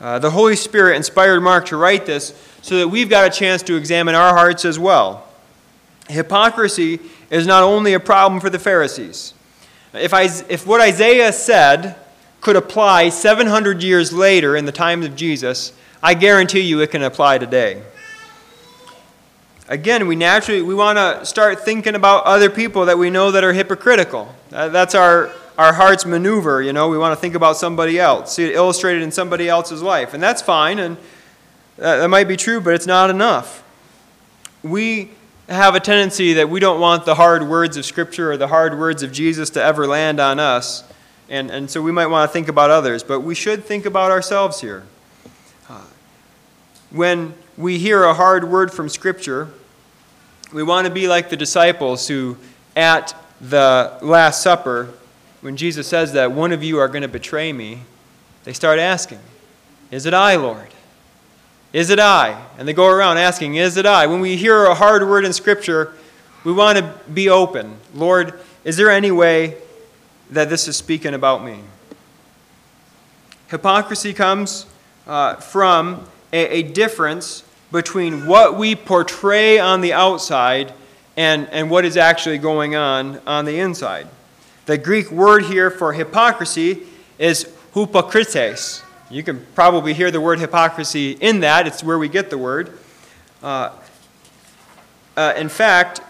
Uh, 0.00 0.18
the 0.18 0.30
Holy 0.30 0.54
Spirit 0.54 0.96
inspired 0.96 1.40
Mark 1.40 1.66
to 1.66 1.76
write 1.76 2.06
this 2.06 2.32
so 2.62 2.78
that 2.78 2.88
we've 2.88 3.10
got 3.10 3.26
a 3.26 3.30
chance 3.30 3.62
to 3.64 3.76
examine 3.76 4.14
our 4.14 4.34
hearts 4.34 4.64
as 4.64 4.78
well. 4.78 5.27
Hypocrisy 6.08 7.00
is 7.30 7.46
not 7.46 7.62
only 7.62 7.92
a 7.92 8.00
problem 8.00 8.40
for 8.40 8.50
the 8.50 8.58
Pharisees, 8.58 9.34
If, 9.92 10.12
I, 10.12 10.24
if 10.48 10.66
what 10.66 10.80
Isaiah 10.80 11.32
said 11.32 11.96
could 12.40 12.56
apply 12.56 13.08
700 13.08 13.82
years 13.82 14.12
later 14.12 14.56
in 14.56 14.64
the 14.64 14.72
times 14.72 15.04
of 15.06 15.16
Jesus, 15.16 15.72
I 16.02 16.14
guarantee 16.14 16.60
you 16.60 16.80
it 16.80 16.90
can 16.90 17.02
apply 17.02 17.38
today. 17.38 17.82
Again, 19.68 20.06
we 20.06 20.16
naturally 20.16 20.62
we 20.62 20.74
want 20.74 20.96
to 20.96 21.26
start 21.26 21.60
thinking 21.60 21.94
about 21.94 22.24
other 22.24 22.48
people 22.48 22.86
that 22.86 22.96
we 22.96 23.10
know 23.10 23.30
that 23.30 23.44
are 23.44 23.52
hypocritical. 23.52 24.34
That's 24.48 24.94
our, 24.94 25.30
our 25.58 25.74
heart's 25.74 26.06
maneuver, 26.06 26.62
you 26.62 26.72
know. 26.72 26.88
We 26.88 26.96
want 26.96 27.12
to 27.12 27.20
think 27.20 27.34
about 27.34 27.58
somebody 27.58 27.98
else, 27.98 28.34
see 28.34 28.44
it 28.44 28.54
illustrated 28.54 29.02
in 29.02 29.10
somebody 29.10 29.46
else's 29.48 29.82
life. 29.82 30.14
And 30.14 30.22
that's 30.22 30.40
fine, 30.40 30.78
and 30.78 30.96
that 31.76 32.08
might 32.08 32.28
be 32.28 32.36
true, 32.36 32.62
but 32.62 32.72
it's 32.72 32.86
not 32.86 33.10
enough. 33.10 33.62
We 34.62 35.10
have 35.48 35.74
a 35.74 35.80
tendency 35.80 36.34
that 36.34 36.50
we 36.50 36.60
don't 36.60 36.80
want 36.80 37.06
the 37.06 37.14
hard 37.14 37.42
words 37.42 37.76
of 37.76 37.84
Scripture 37.84 38.30
or 38.30 38.36
the 38.36 38.48
hard 38.48 38.78
words 38.78 39.02
of 39.02 39.12
Jesus 39.12 39.50
to 39.50 39.62
ever 39.62 39.86
land 39.86 40.20
on 40.20 40.38
us. 40.38 40.84
And, 41.30 41.50
and 41.50 41.70
so 41.70 41.80
we 41.82 41.92
might 41.92 42.06
want 42.06 42.28
to 42.28 42.32
think 42.32 42.48
about 42.48 42.70
others, 42.70 43.02
but 43.02 43.20
we 43.20 43.34
should 43.34 43.64
think 43.64 43.86
about 43.86 44.10
ourselves 44.10 44.60
here. 44.60 44.84
Uh, 45.68 45.82
when 46.90 47.34
we 47.56 47.78
hear 47.78 48.04
a 48.04 48.14
hard 48.14 48.50
word 48.50 48.72
from 48.72 48.88
Scripture, 48.88 49.48
we 50.52 50.62
want 50.62 50.86
to 50.86 50.92
be 50.92 51.08
like 51.08 51.30
the 51.30 51.36
disciples 51.36 52.08
who, 52.08 52.36
at 52.76 53.14
the 53.40 53.98
Last 54.02 54.42
Supper, 54.42 54.92
when 55.40 55.56
Jesus 55.56 55.86
says 55.86 56.12
that 56.12 56.32
one 56.32 56.52
of 56.52 56.62
you 56.62 56.78
are 56.78 56.88
going 56.88 57.02
to 57.02 57.08
betray 57.08 57.52
me, 57.52 57.82
they 58.44 58.52
start 58.52 58.78
asking, 58.78 59.20
Is 59.90 60.06
it 60.06 60.14
I, 60.14 60.36
Lord? 60.36 60.68
Is 61.72 61.90
it 61.90 61.98
I? 61.98 62.42
And 62.58 62.66
they 62.66 62.72
go 62.72 62.86
around 62.86 63.18
asking, 63.18 63.56
Is 63.56 63.76
it 63.76 63.86
I? 63.86 64.06
When 64.06 64.20
we 64.20 64.36
hear 64.36 64.64
a 64.64 64.74
hard 64.74 65.06
word 65.06 65.24
in 65.24 65.32
Scripture, 65.32 65.92
we 66.44 66.52
want 66.52 66.78
to 66.78 66.94
be 67.12 67.28
open. 67.28 67.76
Lord, 67.94 68.38
is 68.64 68.76
there 68.76 68.90
any 68.90 69.10
way 69.10 69.56
that 70.30 70.48
this 70.48 70.68
is 70.68 70.76
speaking 70.76 71.14
about 71.14 71.44
me? 71.44 71.60
Hypocrisy 73.48 74.12
comes 74.12 74.66
uh, 75.06 75.36
from 75.36 76.06
a, 76.32 76.58
a 76.58 76.62
difference 76.62 77.44
between 77.70 78.26
what 78.26 78.56
we 78.56 78.74
portray 78.74 79.58
on 79.58 79.80
the 79.80 79.92
outside 79.92 80.72
and, 81.16 81.48
and 81.48 81.70
what 81.70 81.84
is 81.84 81.96
actually 81.96 82.38
going 82.38 82.76
on 82.76 83.20
on 83.26 83.44
the 83.44 83.58
inside. 83.58 84.06
The 84.66 84.78
Greek 84.78 85.10
word 85.10 85.44
here 85.44 85.70
for 85.70 85.92
hypocrisy 85.92 86.82
is 87.18 87.52
hypocrites. 87.74 88.82
You 89.10 89.22
can 89.22 89.46
probably 89.54 89.94
hear 89.94 90.10
the 90.10 90.20
word 90.20 90.38
hypocrisy 90.38 91.12
in 91.12 91.40
that. 91.40 91.66
It's 91.66 91.82
where 91.82 91.98
we 91.98 92.10
get 92.10 92.28
the 92.28 92.36
word. 92.36 92.78
Uh, 93.42 93.70
uh, 95.16 95.32
in 95.34 95.48
fact, 95.48 96.02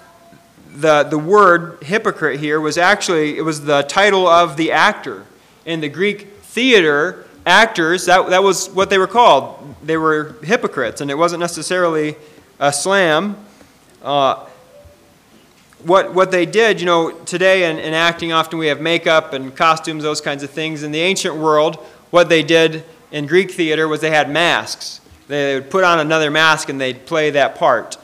the, 0.75 1.05
the 1.05 1.19
word 1.19 1.81
hypocrite 1.83 2.41
here 2.41 2.61
was 2.61 2.77
actually 2.77 3.39
it 3.39 3.43
was 3.43 3.65
the 3.65 3.83
title 3.83 4.27
of 4.27 4.57
the 4.57 4.73
actor 4.73 5.25
in 5.65 5.81
the 5.81 5.89
Greek 5.89 6.33
theater. 6.43 7.25
Actors 7.47 8.07
that, 8.07 8.29
that 8.31 8.43
was 8.43 8.69
what 8.71 8.91
they 8.91 8.99
were 8.99 9.07
called. 9.07 9.77
They 9.83 9.97
were 9.97 10.35
hypocrites, 10.43 11.01
and 11.01 11.09
it 11.09 11.17
wasn't 11.17 11.41
necessarily 11.41 12.17
a 12.59 12.73
slam. 12.73 13.37
Uh, 14.03 14.45
what, 15.85 16.13
what 16.13 16.33
they 16.33 16.45
did, 16.45 16.81
you 16.81 16.87
know, 16.87 17.13
today 17.25 17.71
in, 17.71 17.79
in 17.79 17.95
acting, 17.95 18.33
often 18.33 18.59
we 18.59 18.67
have 18.67 18.81
makeup 18.81 19.33
and 19.33 19.55
costumes, 19.55 20.03
those 20.03 20.21
kinds 20.21 20.43
of 20.43 20.51
things. 20.51 20.83
In 20.83 20.91
the 20.91 21.01
ancient 21.01 21.37
world, 21.37 21.87
what 22.11 22.29
they 22.29 22.43
did 22.43 22.85
in 23.11 23.27
Greek 23.27 23.51
theater 23.51 23.89
was 23.89 24.01
they 24.01 24.11
had 24.11 24.31
masks. 24.31 25.01
They 25.29 25.55
would 25.57 25.71
put 25.71 25.85
on 25.85 25.99
another 25.99 26.31
mask 26.31 26.69
and 26.69 26.81
they'd 26.81 27.07
play 27.07 27.31
that 27.31 27.55
part. 27.55 27.97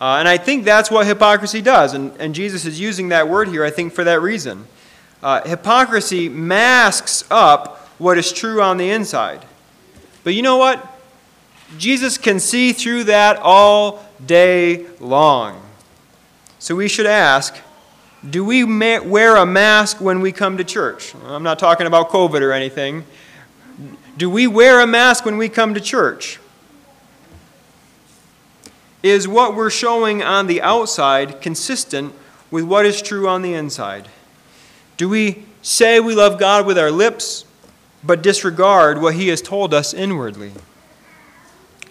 Uh, 0.00 0.16
and 0.18 0.26
I 0.26 0.36
think 0.36 0.64
that's 0.64 0.90
what 0.90 1.06
hypocrisy 1.06 1.62
does. 1.62 1.94
And, 1.94 2.12
and 2.18 2.34
Jesus 2.34 2.64
is 2.64 2.80
using 2.80 3.10
that 3.10 3.28
word 3.28 3.48
here, 3.48 3.64
I 3.64 3.70
think, 3.70 3.92
for 3.92 4.04
that 4.04 4.20
reason. 4.20 4.66
Uh, 5.22 5.42
hypocrisy 5.42 6.28
masks 6.28 7.24
up 7.30 7.78
what 7.98 8.18
is 8.18 8.32
true 8.32 8.60
on 8.60 8.78
the 8.78 8.90
inside. 8.90 9.44
But 10.24 10.34
you 10.34 10.42
know 10.42 10.56
what? 10.56 10.88
Jesus 11.78 12.18
can 12.18 12.40
see 12.40 12.72
through 12.72 13.04
that 13.04 13.38
all 13.38 14.04
day 14.24 14.86
long. 14.98 15.62
So 16.58 16.74
we 16.74 16.88
should 16.88 17.06
ask 17.06 17.56
do 18.28 18.44
we 18.44 18.62
wear 18.62 19.36
a 19.36 19.44
mask 19.44 20.00
when 20.00 20.20
we 20.20 20.30
come 20.30 20.56
to 20.58 20.64
church? 20.64 21.12
I'm 21.26 21.42
not 21.42 21.58
talking 21.58 21.88
about 21.88 22.10
COVID 22.10 22.40
or 22.40 22.52
anything. 22.52 23.04
Do 24.16 24.28
we 24.28 24.46
wear 24.46 24.80
a 24.80 24.86
mask 24.86 25.24
when 25.24 25.38
we 25.38 25.48
come 25.48 25.74
to 25.74 25.80
church? 25.80 26.38
Is 29.02 29.26
what 29.26 29.56
we're 29.56 29.70
showing 29.70 30.22
on 30.22 30.46
the 30.46 30.60
outside 30.60 31.40
consistent 31.40 32.14
with 32.50 32.64
what 32.64 32.86
is 32.86 33.00
true 33.00 33.26
on 33.26 33.42
the 33.42 33.54
inside? 33.54 34.08
Do 34.96 35.08
we 35.08 35.44
say 35.62 35.98
we 35.98 36.14
love 36.14 36.38
God 36.38 36.66
with 36.66 36.78
our 36.78 36.90
lips, 36.90 37.44
but 38.04 38.22
disregard 38.22 39.00
what 39.00 39.14
He 39.14 39.28
has 39.28 39.40
told 39.40 39.72
us 39.72 39.94
inwardly? 39.94 40.52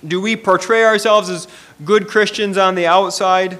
Do 0.08 0.22
we 0.22 0.36
portray 0.36 0.84
ourselves 0.84 1.30
as 1.30 1.48
good 1.84 2.08
Christians 2.08 2.58
on 2.58 2.76
the 2.76 2.86
outside, 2.86 3.58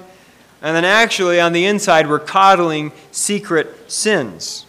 and 0.62 0.76
then 0.76 0.84
actually 0.84 1.40
on 1.40 1.52
the 1.52 1.66
inside 1.66 2.08
we're 2.08 2.20
coddling 2.20 2.92
secret 3.10 3.90
sins? 3.90 4.66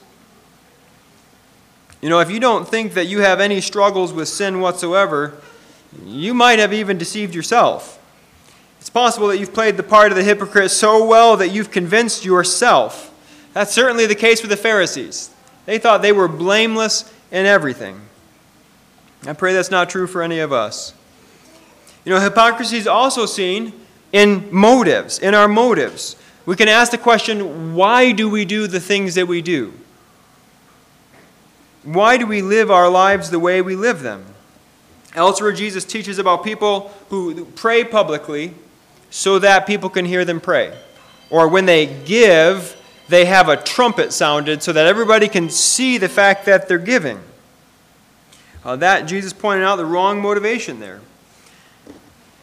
You 2.04 2.10
know, 2.10 2.20
if 2.20 2.30
you 2.30 2.42
don't 2.42 2.68
think 2.68 2.96
that 2.96 3.06
you 3.06 3.20
have 3.20 3.40
any 3.40 3.62
struggles 3.62 4.12
with 4.12 4.28
sin 4.28 4.60
whatsoever, 4.60 5.36
you 6.06 6.34
might 6.34 6.60
have 6.60 6.74
even 6.74 6.98
deceived 6.98 7.34
yourself. 7.34 7.98
It's 8.82 8.90
possible 8.90 9.30
that 9.30 9.38
you've 9.38 9.54
played 9.54 9.78
the 9.78 9.84
part 9.84 10.12
of 10.12 10.18
the 10.18 10.24
hypocrite 10.24 10.72
so 10.72 11.06
well 11.06 11.38
that 11.38 11.52
you've 11.52 11.72
convinced 11.72 12.26
yourself. 12.26 13.10
That's 13.54 13.72
certainly 13.72 14.06
the 14.06 14.16
case 14.16 14.42
with 14.42 14.52
the 14.52 14.58
Pharisees. 14.58 15.30
They 15.66 15.78
thought 15.78 16.02
they 16.02 16.12
were 16.12 16.28
blameless 16.28 17.10
in 17.32 17.46
everything. 17.46 18.02
I 19.26 19.32
pray 19.32 19.54
that's 19.54 19.72
not 19.72 19.90
true 19.90 20.06
for 20.06 20.22
any 20.22 20.40
of 20.40 20.52
us. 20.52 20.94
You 22.04 22.14
know, 22.14 22.20
hypocrisy 22.20 22.76
is 22.76 22.86
also 22.86 23.26
seen 23.26 23.72
in 24.12 24.50
motives, 24.52 25.20
in 25.20 25.34
our 25.34 25.48
motives. 25.48 26.18
We 26.46 26.58
can 26.58 26.68
ask 26.68 26.92
the 26.92 26.98
question 26.98 27.76
why 27.76 28.12
do 28.12 28.30
we 28.30 28.44
do 28.44 28.68
the 28.68 28.82
things 28.82 29.16
that 29.16 29.30
we 29.30 29.42
do? 29.42 29.72
Why 31.84 32.18
do 32.18 32.26
we 32.26 32.42
live 32.42 32.72
our 32.72 32.90
lives 32.90 33.30
the 33.30 33.40
way 33.40 33.62
we 33.62 33.76
live 33.76 34.02
them? 34.02 34.26
Elsewhere, 35.16 35.52
Jesus 35.52 35.86
teaches 35.86 36.18
about 36.18 36.44
people 36.44 36.92
who 37.10 37.46
pray 37.46 37.84
publicly 37.84 38.54
so 39.10 39.38
that 39.40 39.68
people 39.68 39.90
can 39.90 40.06
hear 40.06 40.26
them 40.26 40.40
pray. 40.42 40.76
Or 41.30 41.48
when 41.48 41.66
they 41.66 41.86
give, 41.86 42.76
they 43.10 43.26
have 43.26 43.50
a 43.50 43.58
trumpet 43.58 44.14
sounded 44.14 44.64
so 44.64 44.74
that 44.74 44.88
everybody 44.88 45.28
can 45.28 45.50
see 45.50 45.98
the 45.98 46.10
fact 46.10 46.46
that 46.46 46.68
they're 46.68 46.78
giving. 46.78 47.20
Uh, 48.64 48.78
that, 48.78 49.08
Jesus 49.08 49.34
pointed 49.34 49.66
out 49.66 49.76
the 49.76 49.86
wrong 49.86 50.22
motivation 50.22 50.80
there. 50.80 51.02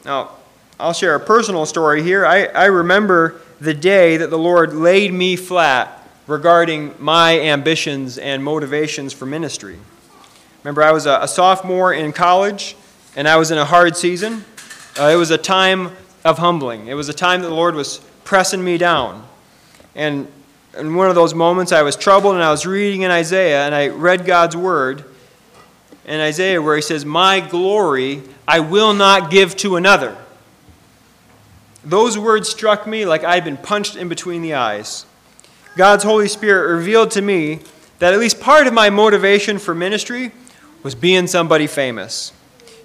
Now, 0.05 0.33
I'll 0.79 0.93
share 0.93 1.15
a 1.15 1.21
personal 1.21 1.67
story 1.67 2.03
here. 2.03 2.27
I, 2.27 2.45
I 2.47 2.67
remember 2.67 3.41
the 3.61 3.75
day 3.75 4.17
that 4.19 4.31
the 4.31 4.39
Lord 4.39 4.75
laid 4.75 5.13
me 5.13 5.37
flat 5.37 6.00
regarding 6.31 6.95
my 7.01 7.41
ambitions 7.41 8.17
and 8.17 8.43
motivations 8.43 9.13
for 9.13 9.27
ministry. 9.27 9.77
Remember, 10.63 10.83
I 10.83 10.93
was 10.93 11.07
a, 11.07 11.19
a 11.23 11.29
sophomore 11.29 11.93
in 11.93 12.13
college, 12.13 12.77
and 13.17 13.27
I 13.27 13.37
was 13.37 13.51
in 13.51 13.59
a 13.59 13.65
hard 13.65 13.97
season. 13.97 14.45
Uh, 14.97 15.07
it 15.07 15.17
was 15.17 15.33
a 15.33 15.39
time 15.39 15.91
of 16.25 16.39
humbling. 16.39 16.87
It 16.87 16.95
was 16.95 17.09
a 17.09 17.13
time 17.13 17.41
that 17.43 17.49
the 17.49 17.55
Lord 17.55 17.75
was 17.75 17.99
pressing 18.23 18.63
me 18.63 18.79
down. 18.79 19.27
And 19.97 20.29
in 20.79 20.95
one 20.95 21.09
of 21.09 21.17
those 21.17 21.35
moments, 21.35 21.73
I 21.73 21.83
was 21.83 21.97
troubled, 21.97 22.35
and 22.37 22.45
I 22.45 22.53
was 22.53 22.65
reading 22.65 23.03
in 23.03 23.11
Isaiah, 23.11 23.67
and 23.67 23.75
I 23.75 23.89
read 23.89 24.25
God's 24.25 24.57
word 24.57 25.05
in 26.05 26.21
Isaiah 26.21 26.63
where 26.63 26.77
he 26.77 26.83
says, 26.83 27.05
My 27.05 27.41
glory 27.41 28.23
I 28.47 28.61
will 28.61 28.95
not 28.95 29.33
give 29.33 29.57
to 29.59 29.75
another. 29.75 30.17
Those 31.83 32.17
words 32.17 32.49
struck 32.49 32.87
me 32.87 33.05
like 33.05 33.25
I'd 33.25 33.45
been 33.45 33.57
punched 33.57 33.97
in 33.97 34.09
between 34.09 34.43
the 34.43 34.55
eyes. 34.55 35.07
God's 35.77 36.05
Holy 36.05 36.29
Spirit 36.29 36.75
revealed 36.75 37.11
to 37.13 37.23
me 37.23 37.61
that 37.99 38.13
at 38.13 38.19
least 38.19 38.41
part 38.41 38.67
of 38.67 38.73
my 38.73 38.91
motivation 38.91 39.59
for 39.59 39.75
ministry 39.75 40.33
was 40.83 40.95
being 40.95 41.27
somebody 41.27 41.67
famous. 41.67 42.33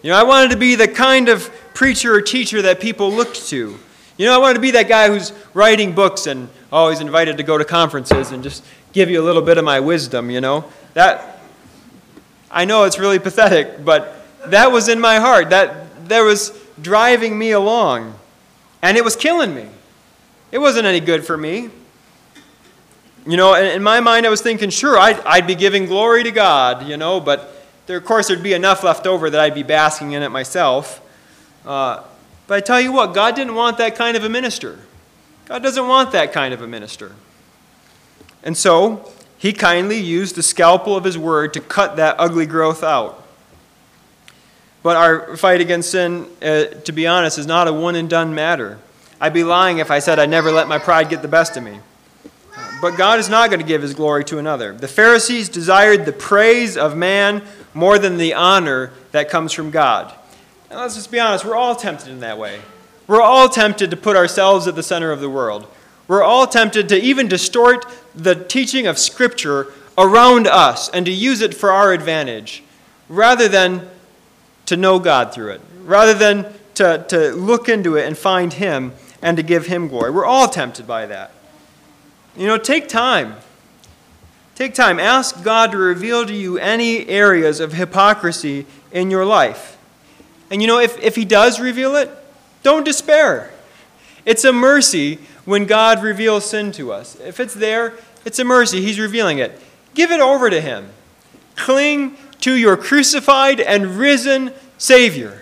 You 0.04 0.12
know, 0.12 0.18
I 0.18 0.24
wanted 0.24 0.52
to 0.52 0.58
be 0.58 0.76
the 0.76 0.88
kind 0.88 1.30
of 1.30 1.50
preacher 1.74 2.14
or 2.14 2.22
teacher 2.22 2.62
that 2.62 2.80
people 2.80 3.12
looked 3.12 3.48
to. 3.48 3.80
You 4.18 4.26
know, 4.26 4.36
I 4.36 4.38
wanted 4.38 4.56
to 4.56 4.60
be 4.60 4.72
that 4.72 4.88
guy 4.88 5.08
who's 5.08 5.34
writing 5.54 5.94
books 5.94 6.28
and 6.28 6.48
oh, 6.72 6.78
always 6.78 7.00
invited 7.00 7.38
to 7.38 7.44
go 7.44 7.58
to 7.58 7.66
conferences 7.66 8.32
and 8.32 8.44
just 8.44 8.64
give 8.94 9.10
you 9.10 9.22
a 9.22 9.26
little 9.26 9.42
bit 9.42 9.58
of 9.58 9.66
my 9.66 9.80
wisdom, 9.80 10.30
you 10.30 10.42
know. 10.42 10.66
That 10.94 11.42
I 12.52 12.66
know 12.66 12.84
it's 12.84 13.00
really 13.00 13.20
pathetic, 13.20 13.84
but 13.84 14.26
that 14.46 14.72
was 14.72 14.88
in 14.88 15.00
my 15.00 15.18
heart. 15.18 15.50
That 15.50 16.08
that 16.10 16.22
was 16.22 16.58
driving 16.82 17.38
me 17.38 17.52
along. 17.52 18.14
And 18.82 18.98
it 18.98 19.04
was 19.04 19.16
killing 19.16 19.56
me. 19.56 19.68
It 20.52 20.60
wasn't 20.60 20.86
any 20.86 21.00
good 21.00 21.26
for 21.26 21.36
me. 21.36 21.72
You 23.28 23.38
know, 23.38 23.56
in 23.56 23.82
my 23.82 24.02
mind, 24.02 24.26
I 24.28 24.30
was 24.30 24.42
thinking, 24.42 24.70
sure, 24.70 25.00
I'd, 25.00 25.20
I'd 25.22 25.48
be 25.48 25.56
giving 25.56 25.88
glory 25.88 26.24
to 26.24 26.32
God, 26.32 26.88
you 26.88 26.96
know, 26.96 27.20
but 27.20 27.52
there, 27.88 27.98
of 27.98 28.06
course, 28.06 28.28
there'd 28.28 28.44
be 28.44 28.54
enough 28.54 28.84
left 28.84 29.08
over 29.08 29.30
that 29.30 29.40
I'd 29.40 29.56
be 29.56 29.64
basking 29.64 30.12
in 30.12 30.22
it 30.22 30.30
myself. 30.30 31.02
Uh, 31.66 32.04
but 32.46 32.56
I 32.56 32.60
tell 32.60 32.80
you 32.80 32.92
what, 32.92 33.16
God 33.16 33.36
didn't 33.36 33.56
want 33.56 33.80
that 33.80 33.96
kind 33.96 34.16
of 34.16 34.24
a 34.24 34.30
minister. 34.30 34.80
God 35.46 35.64
doesn't 35.64 35.88
want 35.88 36.12
that 36.12 36.34
kind 36.34 36.54
of 36.54 36.62
a 36.62 36.68
minister. 36.68 37.14
And 38.44 38.56
so, 38.56 39.12
he 39.38 39.54
kindly 39.54 40.00
used 40.00 40.36
the 40.36 40.44
scalpel 40.44 40.96
of 40.96 41.04
his 41.04 41.18
word 41.18 41.54
to 41.54 41.62
cut 41.62 41.96
that 41.96 42.16
ugly 42.20 42.46
growth 42.46 42.84
out. 42.84 43.24
But 44.84 44.98
our 44.98 45.36
fight 45.36 45.62
against 45.62 45.90
sin, 45.90 46.28
uh, 46.44 46.66
to 46.66 46.92
be 46.92 47.08
honest, 47.08 47.40
is 47.40 47.48
not 47.48 47.68
a 47.68 47.74
one 47.74 47.96
and 47.96 48.08
done 48.08 48.36
matter. 48.36 48.78
I'd 49.20 49.34
be 49.34 49.44
lying 49.44 49.80
if 49.80 49.90
I 49.90 49.98
said 49.98 50.20
I'd 50.20 50.30
never 50.30 50.52
let 50.52 50.68
my 50.68 50.78
pride 50.78 51.10
get 51.10 51.24
the 51.24 51.28
best 51.28 51.58
of 51.58 51.64
me. 51.64 51.80
But 52.82 52.98
God 52.98 53.20
is 53.20 53.30
not 53.30 53.50
going 53.50 53.60
to 53.60 53.66
give 53.66 53.82
his 53.82 53.94
glory 53.94 54.24
to 54.26 54.38
another. 54.38 54.74
The 54.74 54.88
Pharisees 54.88 55.50
desired 55.50 56.06
the 56.06 56.12
praise 56.12 56.78
of 56.78 56.96
man 56.96 57.42
more 57.74 57.98
than 57.98 58.18
the 58.18 58.34
honor 58.34 58.92
that 59.12 59.30
comes 59.30 59.54
from 59.54 59.72
God. 59.72 60.14
And 60.70 60.80
let's 60.80 60.96
just 60.96 61.12
be 61.12 61.20
honest, 61.20 61.46
we're 61.46 61.56
all 61.56 61.76
tempted 61.76 62.10
in 62.10 62.20
that 62.20 62.38
way. 62.38 62.60
We're 63.08 63.22
all 63.22 63.50
tempted 63.50 63.92
to 63.92 63.98
put 63.98 64.16
ourselves 64.16 64.68
at 64.68 64.76
the 64.76 64.84
center 64.84 65.12
of 65.12 65.20
the 65.20 65.30
world. 65.30 65.68
We're 66.08 66.24
all 66.24 66.48
tempted 66.48 66.90
to 66.90 67.02
even 67.02 67.28
distort 67.28 67.86
the 68.14 68.36
teaching 68.36 68.88
of 68.88 68.98
Scripture 68.98 69.68
around 69.98 70.48
us 70.48 70.90
and 70.90 71.06
to 71.06 71.12
use 71.12 71.42
it 71.42 71.54
for 71.54 71.72
our 71.72 71.94
advantage 71.94 72.64
rather 73.08 73.48
than 73.48 73.88
to 74.66 74.76
know 74.76 75.00
God 75.00 75.34
through 75.34 75.52
it, 75.52 75.62
rather 75.84 76.14
than 76.14 76.52
to, 76.76 77.06
to 77.10 77.32
look 77.32 77.70
into 77.70 77.96
it 77.96 78.06
and 78.06 78.18
find 78.18 78.54
Him 78.54 78.94
and 79.22 79.38
to 79.38 79.44
give 79.44 79.68
Him 79.68 79.88
glory. 79.88 80.12
We're 80.12 80.26
all 80.26 80.48
tempted 80.48 80.88
by 80.88 81.06
that. 81.08 81.32
You 82.36 82.48
know, 82.48 82.58
take 82.58 82.88
time. 82.88 83.36
Take 84.56 84.74
time. 84.74 85.00
Ask 85.00 85.44
God 85.44 85.72
to 85.72 85.78
reveal 85.78 86.26
to 86.26 86.34
you 86.34 86.58
any 86.58 87.08
areas 87.08 87.60
of 87.60 87.74
hypocrisy 87.74 88.66
in 88.92 89.12
your 89.12 89.26
life. 89.26 89.78
And 90.50 90.62
you 90.62 90.68
know, 90.68 90.80
if, 90.80 90.98
if 91.02 91.16
He 91.16 91.26
does 91.26 91.60
reveal 91.60 91.96
it, 91.96 92.10
don't 92.64 92.84
despair. 92.84 93.52
It's 94.26 94.44
a 94.44 94.54
mercy 94.54 95.20
when 95.46 95.66
God 95.66 96.02
reveals 96.02 96.50
sin 96.50 96.72
to 96.74 96.92
us. 96.92 97.20
If 97.20 97.40
it's 97.40 97.54
there, 97.54 97.94
it's 98.26 98.40
a 98.40 98.44
mercy. 98.44 98.82
He's 98.82 99.00
revealing 99.00 99.40
it. 99.40 99.60
Give 99.94 100.12
it 100.12 100.20
over 100.20 100.50
to 100.50 100.60
Him. 100.60 100.90
Cling 101.56 102.18
to 102.42 102.54
your 102.54 102.78
crucified 102.78 103.60
and 103.60 103.98
risen 103.98 104.52
Savior. 104.78 105.42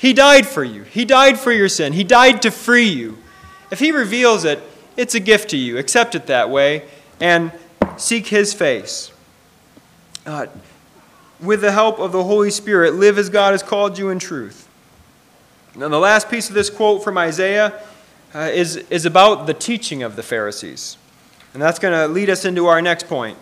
He 0.00 0.12
died 0.12 0.46
for 0.46 0.64
you, 0.64 0.82
He 0.82 1.04
died 1.04 1.38
for 1.38 1.52
your 1.52 1.68
sin, 1.68 1.92
He 1.92 2.04
died 2.04 2.42
to 2.42 2.50
free 2.50 2.88
you. 2.88 3.18
If 3.70 3.78
He 3.78 3.90
reveals 3.90 4.44
it, 4.44 4.62
it's 4.96 5.14
a 5.14 5.20
gift 5.20 5.50
to 5.50 5.56
you. 5.56 5.78
Accept 5.78 6.14
it 6.14 6.26
that 6.26 6.50
way 6.50 6.84
and 7.20 7.52
seek 7.96 8.28
His 8.28 8.54
face. 8.54 9.12
Uh, 10.26 10.46
with 11.40 11.60
the 11.60 11.72
help 11.72 11.98
of 11.98 12.12
the 12.12 12.24
Holy 12.24 12.50
Spirit, 12.50 12.94
live 12.94 13.18
as 13.18 13.28
God 13.28 13.52
has 13.52 13.62
called 13.62 13.98
you 13.98 14.08
in 14.08 14.18
truth. 14.18 14.68
Now, 15.76 15.88
the 15.88 15.98
last 15.98 16.30
piece 16.30 16.48
of 16.48 16.54
this 16.54 16.70
quote 16.70 17.02
from 17.02 17.18
Isaiah 17.18 17.82
uh, 18.34 18.50
is, 18.52 18.76
is 18.76 19.04
about 19.04 19.46
the 19.46 19.54
teaching 19.54 20.02
of 20.02 20.16
the 20.16 20.22
Pharisees. 20.22 20.96
And 21.52 21.62
that's 21.62 21.78
going 21.78 21.92
to 21.92 22.12
lead 22.12 22.30
us 22.30 22.44
into 22.44 22.66
our 22.66 22.80
next 22.80 23.08
point. 23.08 23.38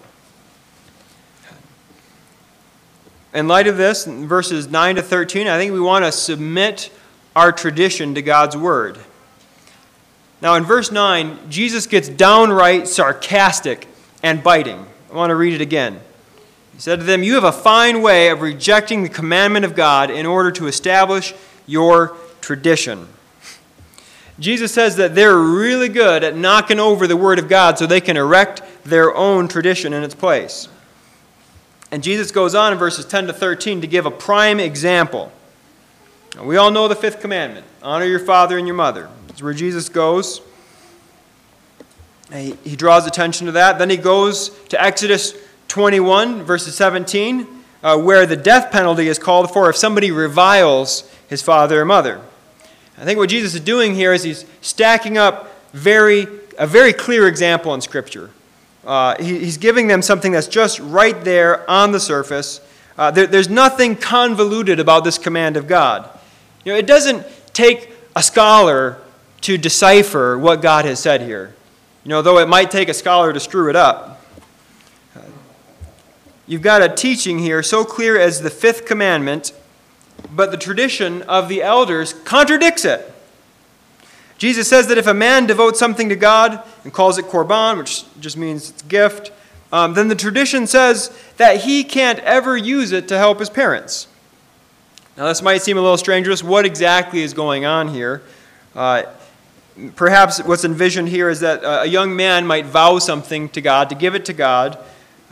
In 3.34 3.48
light 3.48 3.66
of 3.66 3.78
this, 3.78 4.04
verses 4.04 4.68
9 4.68 4.96
to 4.96 5.02
13, 5.02 5.46
I 5.46 5.56
think 5.56 5.72
we 5.72 5.80
want 5.80 6.04
to 6.04 6.12
submit 6.12 6.90
our 7.34 7.50
tradition 7.50 8.14
to 8.14 8.22
God's 8.22 8.56
Word. 8.56 8.98
Now, 10.42 10.56
in 10.56 10.64
verse 10.64 10.90
9, 10.90 11.50
Jesus 11.50 11.86
gets 11.86 12.08
downright 12.08 12.88
sarcastic 12.88 13.86
and 14.24 14.42
biting. 14.42 14.84
I 15.12 15.14
want 15.14 15.30
to 15.30 15.36
read 15.36 15.54
it 15.54 15.60
again. 15.60 16.00
He 16.74 16.80
said 16.80 16.98
to 16.98 17.04
them, 17.04 17.22
You 17.22 17.34
have 17.36 17.44
a 17.44 17.52
fine 17.52 18.02
way 18.02 18.28
of 18.28 18.40
rejecting 18.40 19.04
the 19.04 19.08
commandment 19.08 19.64
of 19.64 19.76
God 19.76 20.10
in 20.10 20.26
order 20.26 20.50
to 20.50 20.66
establish 20.66 21.32
your 21.68 22.16
tradition. 22.40 23.06
Jesus 24.40 24.74
says 24.74 24.96
that 24.96 25.14
they're 25.14 25.38
really 25.38 25.88
good 25.88 26.24
at 26.24 26.36
knocking 26.36 26.80
over 26.80 27.06
the 27.06 27.16
Word 27.16 27.38
of 27.38 27.48
God 27.48 27.78
so 27.78 27.86
they 27.86 28.00
can 28.00 28.16
erect 28.16 28.62
their 28.82 29.14
own 29.14 29.46
tradition 29.46 29.92
in 29.92 30.02
its 30.02 30.14
place. 30.14 30.68
And 31.92 32.02
Jesus 32.02 32.32
goes 32.32 32.56
on 32.56 32.72
in 32.72 32.80
verses 32.80 33.04
10 33.04 33.28
to 33.28 33.32
13 33.32 33.80
to 33.82 33.86
give 33.86 34.06
a 34.06 34.10
prime 34.10 34.58
example. 34.58 35.30
Now, 36.34 36.44
we 36.44 36.56
all 36.56 36.72
know 36.72 36.88
the 36.88 36.96
fifth 36.96 37.20
commandment 37.20 37.64
honor 37.80 38.06
your 38.06 38.18
father 38.18 38.58
and 38.58 38.66
your 38.66 38.74
mother. 38.74 39.08
That's 39.32 39.40
where 39.40 39.54
Jesus 39.54 39.88
goes. 39.88 40.42
He, 42.30 42.54
he 42.64 42.76
draws 42.76 43.06
attention 43.06 43.46
to 43.46 43.52
that. 43.52 43.78
Then 43.78 43.88
he 43.88 43.96
goes 43.96 44.50
to 44.68 44.78
Exodus 44.80 45.34
21, 45.68 46.42
verses 46.42 46.74
17, 46.74 47.46
uh, 47.82 47.96
where 47.96 48.26
the 48.26 48.36
death 48.36 48.70
penalty 48.70 49.08
is 49.08 49.18
called 49.18 49.50
for 49.50 49.70
if 49.70 49.76
somebody 49.76 50.10
reviles 50.10 51.10
his 51.30 51.40
father 51.40 51.80
or 51.80 51.86
mother. 51.86 52.20
I 52.98 53.04
think 53.04 53.18
what 53.18 53.30
Jesus 53.30 53.54
is 53.54 53.62
doing 53.62 53.94
here 53.94 54.12
is 54.12 54.22
he's 54.22 54.44
stacking 54.60 55.16
up 55.16 55.50
very, 55.72 56.26
a 56.58 56.66
very 56.66 56.92
clear 56.92 57.26
example 57.26 57.72
in 57.72 57.80
Scripture. 57.80 58.28
Uh, 58.84 59.16
he, 59.18 59.38
he's 59.38 59.56
giving 59.56 59.86
them 59.86 60.02
something 60.02 60.32
that's 60.32 60.46
just 60.46 60.78
right 60.80 61.24
there 61.24 61.68
on 61.70 61.92
the 61.92 62.00
surface. 62.00 62.60
Uh, 62.98 63.10
there, 63.10 63.26
there's 63.26 63.48
nothing 63.48 63.96
convoluted 63.96 64.78
about 64.78 65.04
this 65.04 65.16
command 65.16 65.56
of 65.56 65.66
God. 65.66 66.06
You 66.66 66.72
know, 66.74 66.78
it 66.78 66.86
doesn't 66.86 67.26
take 67.54 67.94
a 68.14 68.22
scholar 68.22 69.01
to 69.42 69.58
decipher 69.58 70.38
what 70.38 70.62
God 70.62 70.84
has 70.84 70.98
said 70.98 71.20
here. 71.20 71.54
You 72.04 72.08
know, 72.08 72.22
though 72.22 72.38
it 72.38 72.48
might 72.48 72.70
take 72.70 72.88
a 72.88 72.94
scholar 72.94 73.32
to 73.32 73.40
screw 73.40 73.68
it 73.70 73.76
up. 73.76 74.20
You've 76.46 76.62
got 76.62 76.82
a 76.82 76.88
teaching 76.88 77.38
here 77.38 77.62
so 77.62 77.84
clear 77.84 78.18
as 78.18 78.42
the 78.42 78.50
fifth 78.50 78.84
commandment, 78.84 79.52
but 80.30 80.50
the 80.50 80.56
tradition 80.56 81.22
of 81.22 81.48
the 81.48 81.62
elders 81.62 82.12
contradicts 82.12 82.84
it. 82.84 83.08
Jesus 84.38 84.68
says 84.68 84.88
that 84.88 84.98
if 84.98 85.06
a 85.06 85.14
man 85.14 85.46
devotes 85.46 85.78
something 85.78 86.08
to 86.08 86.16
God 86.16 86.62
and 86.82 86.92
calls 86.92 87.16
it 87.16 87.26
korban, 87.26 87.78
which 87.78 88.04
just 88.20 88.36
means 88.36 88.70
it's 88.70 88.82
gift, 88.82 89.30
um, 89.72 89.94
then 89.94 90.08
the 90.08 90.16
tradition 90.16 90.66
says 90.66 91.16
that 91.36 91.62
he 91.62 91.84
can't 91.84 92.18
ever 92.20 92.56
use 92.56 92.90
it 92.90 93.06
to 93.08 93.16
help 93.16 93.38
his 93.38 93.48
parents. 93.48 94.08
Now, 95.16 95.28
this 95.28 95.42
might 95.42 95.62
seem 95.62 95.78
a 95.78 95.80
little 95.80 95.96
strange. 95.96 96.42
What 96.42 96.66
exactly 96.66 97.22
is 97.22 97.34
going 97.34 97.64
on 97.64 97.88
here? 97.88 98.22
Uh, 98.74 99.04
perhaps 99.96 100.42
what's 100.42 100.64
envisioned 100.64 101.08
here 101.08 101.28
is 101.28 101.40
that 101.40 101.62
a 101.64 101.86
young 101.86 102.14
man 102.14 102.46
might 102.46 102.66
vow 102.66 102.98
something 102.98 103.48
to 103.50 103.60
God, 103.60 103.88
to 103.88 103.94
give 103.94 104.14
it 104.14 104.24
to 104.26 104.32
God, 104.32 104.78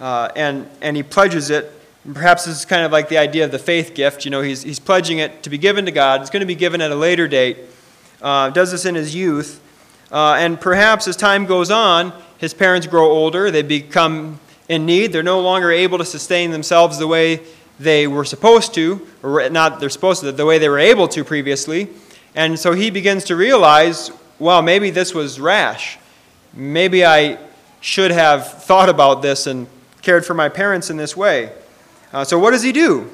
uh, 0.01 0.31
and, 0.35 0.69
and 0.81 0.97
he 0.97 1.03
pledges 1.03 1.51
it. 1.51 1.73
Perhaps 2.15 2.47
this 2.47 2.59
is 2.59 2.65
kind 2.65 2.85
of 2.85 2.93
like 2.93 3.09
the 3.09 3.19
idea 3.19 3.45
of 3.45 3.51
the 3.51 3.59
faith 3.59 3.95
gift. 3.95 4.25
You 4.25 4.31
know, 4.31 4.41
he's, 4.41 4.63
he's 4.63 4.79
pledging 4.79 5.19
it 5.19 5.43
to 5.43 5.51
be 5.51 5.59
given 5.59 5.85
to 5.85 5.93
God. 5.93 6.23
It's 6.23 6.31
going 6.31 6.41
to 6.41 6.47
be 6.47 6.55
given 6.55 6.81
at 6.81 6.91
a 6.91 6.95
later 6.95 7.29
date. 7.29 7.59
Uh, 8.23 8.51
does 8.51 8.71
this 8.71 8.85
in 8.85 8.95
his 8.95 9.15
youth. 9.15 9.61
Uh, 10.11 10.35
and 10.39 10.61
perhaps 10.61 11.07
as 11.07 11.17
time 11.17 11.47
goes 11.47 11.71
on, 11.71 12.13
his 12.39 12.55
parents 12.55 12.87
grow 12.87 13.07
older, 13.11 13.51
they 13.51 13.63
become 13.63 14.41
in 14.69 14.87
need, 14.87 15.13
they're 15.13 15.23
no 15.23 15.41
longer 15.41 15.71
able 15.71 15.99
to 15.99 16.05
sustain 16.05 16.51
themselves 16.51 16.99
the 16.99 17.07
way 17.07 17.41
they 17.79 18.07
were 18.07 18.25
supposed 18.25 18.75
to, 18.75 19.07
or 19.23 19.49
not 19.51 19.81
they're 19.81 19.89
supposed 19.91 20.21
to, 20.21 20.33
the 20.33 20.47
way 20.47 20.59
they 20.59 20.69
were 20.69 20.79
able 20.79 21.07
to 21.09 21.25
previously. 21.25 21.89
And 22.35 22.59
so 22.59 22.73
he 22.73 22.91
begins 22.91 23.25
to 23.25 23.37
realize 23.37 24.11
well, 24.41 24.63
maybe 24.63 24.91
this 24.91 25.15
was 25.15 25.39
rash. 25.39 25.99
Maybe 26.55 27.05
I 27.05 27.39
should 27.81 28.11
have 28.11 28.51
thought 28.65 28.89
about 28.89 29.21
this 29.23 29.47
and 29.47 29.69
cared 30.03 30.25
for 30.25 30.35
my 30.35 30.49
parents 30.49 30.89
in 30.89 30.97
this 30.97 31.15
way. 31.15 31.53
Uh, 32.13 32.25
so, 32.25 32.39
what 32.39 32.51
does 32.51 32.63
he 32.63 32.73
do? 32.73 33.11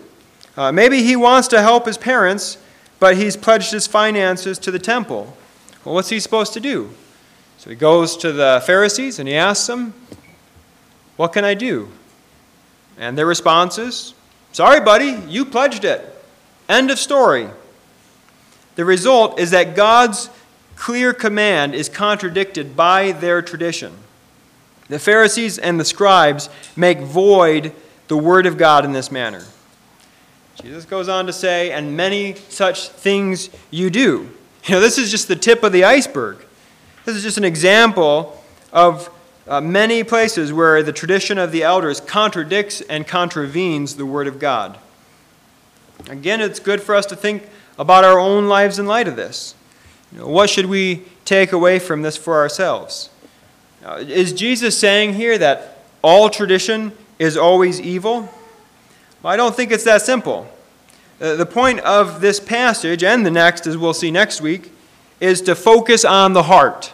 Uh, 0.56 0.72
maybe 0.72 1.02
he 1.02 1.16
wants 1.16 1.48
to 1.48 1.60
help 1.60 1.84
his 1.84 1.98
parents, 1.98 2.58
but 3.00 3.16
he's 3.16 3.36
pledged 3.36 3.72
his 3.72 3.86
finances 3.86 4.58
to 4.60 4.70
the 4.70 4.78
temple. 4.78 5.36
Well, 5.84 5.96
what's 5.96 6.08
he 6.08 6.20
supposed 6.20 6.54
to 6.54 6.60
do? 6.60 6.90
So, 7.58 7.70
he 7.70 7.76
goes 7.76 8.16
to 8.18 8.32
the 8.32 8.62
Pharisees 8.64 9.18
and 9.18 9.28
he 9.28 9.34
asks 9.34 9.66
them, 9.66 9.94
What 11.16 11.32
can 11.32 11.44
I 11.44 11.54
do? 11.54 11.90
And 12.98 13.18
their 13.18 13.26
response 13.26 13.78
is, 13.78 14.14
Sorry, 14.52 14.80
buddy, 14.80 15.18
you 15.28 15.44
pledged 15.44 15.84
it. 15.84 16.02
End 16.68 16.90
of 16.90 17.00
story. 17.00 17.48
The 18.76 18.84
result 18.84 19.40
is 19.40 19.50
that 19.50 19.74
God's 19.74 20.30
clear 20.76 21.12
command 21.12 21.74
is 21.74 21.88
contradicted 21.88 22.76
by 22.76 23.12
their 23.12 23.42
tradition. 23.42 23.92
The 24.88 24.98
Pharisees 24.98 25.58
and 25.58 25.80
the 25.80 25.84
scribes 25.84 26.48
make 26.76 27.00
void 27.00 27.72
the 28.08 28.16
word 28.16 28.46
of 28.46 28.56
God 28.56 28.84
in 28.84 28.92
this 28.92 29.10
manner. 29.10 29.44
Jesus 30.62 30.84
goes 30.84 31.08
on 31.08 31.26
to 31.26 31.32
say, 31.32 31.72
and 31.72 31.96
many 31.96 32.34
such 32.48 32.88
things 32.88 33.50
you 33.70 33.90
do. 33.90 34.30
You 34.64 34.74
know, 34.74 34.80
this 34.80 34.96
is 34.98 35.10
just 35.10 35.28
the 35.28 35.36
tip 35.36 35.62
of 35.62 35.72
the 35.72 35.84
iceberg. 35.84 36.38
This 37.04 37.16
is 37.16 37.22
just 37.22 37.38
an 37.38 37.44
example 37.44 38.42
of 38.72 39.10
uh, 39.48 39.60
many 39.60 40.02
places 40.02 40.52
where 40.52 40.82
the 40.82 40.92
tradition 40.92 41.38
of 41.38 41.52
the 41.52 41.62
elders 41.62 42.00
contradicts 42.00 42.80
and 42.80 43.06
contravenes 43.06 43.96
the 43.96 44.06
Word 44.06 44.26
of 44.26 44.38
God. 44.38 44.78
Again, 46.08 46.40
it's 46.40 46.60
good 46.60 46.80
for 46.80 46.94
us 46.94 47.06
to 47.06 47.16
think 47.16 47.48
about 47.78 48.04
our 48.04 48.18
own 48.18 48.48
lives 48.48 48.78
in 48.78 48.86
light 48.86 49.08
of 49.08 49.16
this. 49.16 49.54
You 50.12 50.20
know, 50.20 50.28
what 50.28 50.50
should 50.50 50.66
we 50.66 51.04
take 51.24 51.52
away 51.52 51.78
from 51.78 52.02
this 52.02 52.16
for 52.16 52.36
ourselves? 52.36 53.10
Now, 53.82 53.96
is 53.96 54.32
Jesus 54.32 54.78
saying 54.78 55.14
here 55.14 55.38
that 55.38 55.78
all 56.02 56.30
tradition 56.30 56.92
is 57.18 57.36
always 57.36 57.80
evil? 57.80 58.32
Well, 59.22 59.32
I 59.32 59.36
don't 59.36 59.54
think 59.54 59.72
it's 59.72 59.84
that 59.84 60.02
simple. 60.02 60.48
Uh, 61.20 61.34
the 61.34 61.46
point 61.46 61.80
of 61.80 62.20
this 62.20 62.38
passage 62.40 63.02
and 63.02 63.24
the 63.24 63.30
next, 63.30 63.66
as 63.66 63.76
we'll 63.76 63.94
see 63.94 64.10
next 64.10 64.40
week, 64.40 64.70
is 65.20 65.40
to 65.42 65.54
focus 65.54 66.04
on 66.04 66.34
the 66.34 66.44
heart, 66.44 66.92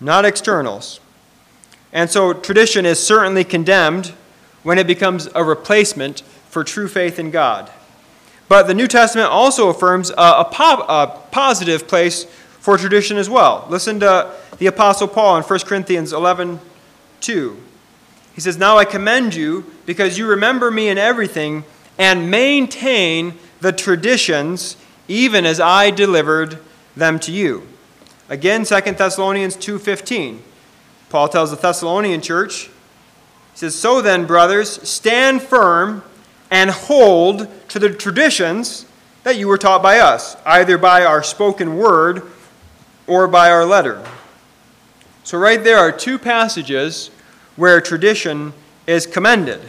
not 0.00 0.24
externals. 0.24 1.00
And 1.92 2.10
so 2.10 2.32
tradition 2.32 2.84
is 2.84 3.04
certainly 3.04 3.44
condemned 3.44 4.12
when 4.62 4.78
it 4.78 4.86
becomes 4.86 5.28
a 5.34 5.44
replacement 5.44 6.20
for 6.50 6.64
true 6.64 6.88
faith 6.88 7.18
in 7.18 7.30
God. 7.30 7.70
But 8.48 8.66
the 8.66 8.74
New 8.74 8.88
Testament 8.88 9.28
also 9.28 9.68
affirms 9.68 10.10
a, 10.10 10.14
a, 10.14 10.48
po- 10.50 10.84
a, 10.88 11.20
positive 11.30 11.88
place 11.88 12.26
for 12.64 12.78
tradition 12.78 13.18
as 13.18 13.28
well. 13.28 13.66
Listen 13.68 14.00
to 14.00 14.32
the 14.56 14.66
Apostle 14.68 15.06
Paul 15.06 15.36
in 15.36 15.42
1 15.42 15.60
Corinthians 15.66 16.14
11 16.14 16.58
2. 17.20 17.60
He 18.34 18.40
says, 18.40 18.56
Now 18.56 18.78
I 18.78 18.86
commend 18.86 19.34
you 19.34 19.70
because 19.84 20.16
you 20.16 20.26
remember 20.26 20.70
me 20.70 20.88
in 20.88 20.96
everything 20.96 21.64
and 21.98 22.30
maintain 22.30 23.34
the 23.60 23.70
traditions 23.70 24.78
even 25.08 25.44
as 25.44 25.60
I 25.60 25.90
delivered 25.90 26.58
them 26.96 27.18
to 27.20 27.32
you. 27.32 27.66
Again, 28.30 28.64
2 28.64 28.80
Thessalonians 28.96 29.56
2:15. 29.56 30.38
Paul 31.10 31.28
tells 31.28 31.50
the 31.50 31.58
Thessalonian 31.58 32.22
church, 32.22 32.70
he 33.52 33.58
says, 33.58 33.74
"So 33.74 34.00
then, 34.00 34.24
brothers, 34.24 34.80
stand 34.88 35.42
firm 35.42 36.02
and 36.50 36.70
hold 36.70 37.46
to 37.68 37.78
the 37.78 37.90
traditions 37.90 38.86
that 39.22 39.36
you 39.36 39.48
were 39.48 39.58
taught 39.58 39.82
by 39.82 39.98
us, 39.98 40.38
either 40.46 40.78
by 40.78 41.04
our 41.04 41.22
spoken 41.22 41.76
word 41.76 42.22
or 43.06 43.26
by 43.26 43.50
our 43.50 43.64
letter." 43.64 44.02
So 45.24 45.38
right 45.38 45.62
there 45.62 45.78
are 45.78 45.90
two 45.90 46.18
passages 46.18 47.10
where 47.56 47.80
tradition 47.80 48.52
is 48.86 49.06
commended. 49.06 49.60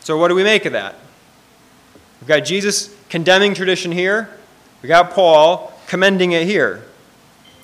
So 0.00 0.16
what 0.18 0.28
do 0.28 0.34
we 0.34 0.44
make 0.44 0.64
of 0.66 0.72
that? 0.72 0.94
We've 2.20 2.28
got 2.28 2.40
Jesus 2.40 2.90
condemning 3.08 3.54
tradition 3.54 3.92
here. 3.92 4.28
We 4.82 4.88
got 4.88 5.10
Paul 5.12 5.72
commending 5.86 6.32
it 6.32 6.46
here. 6.46 6.82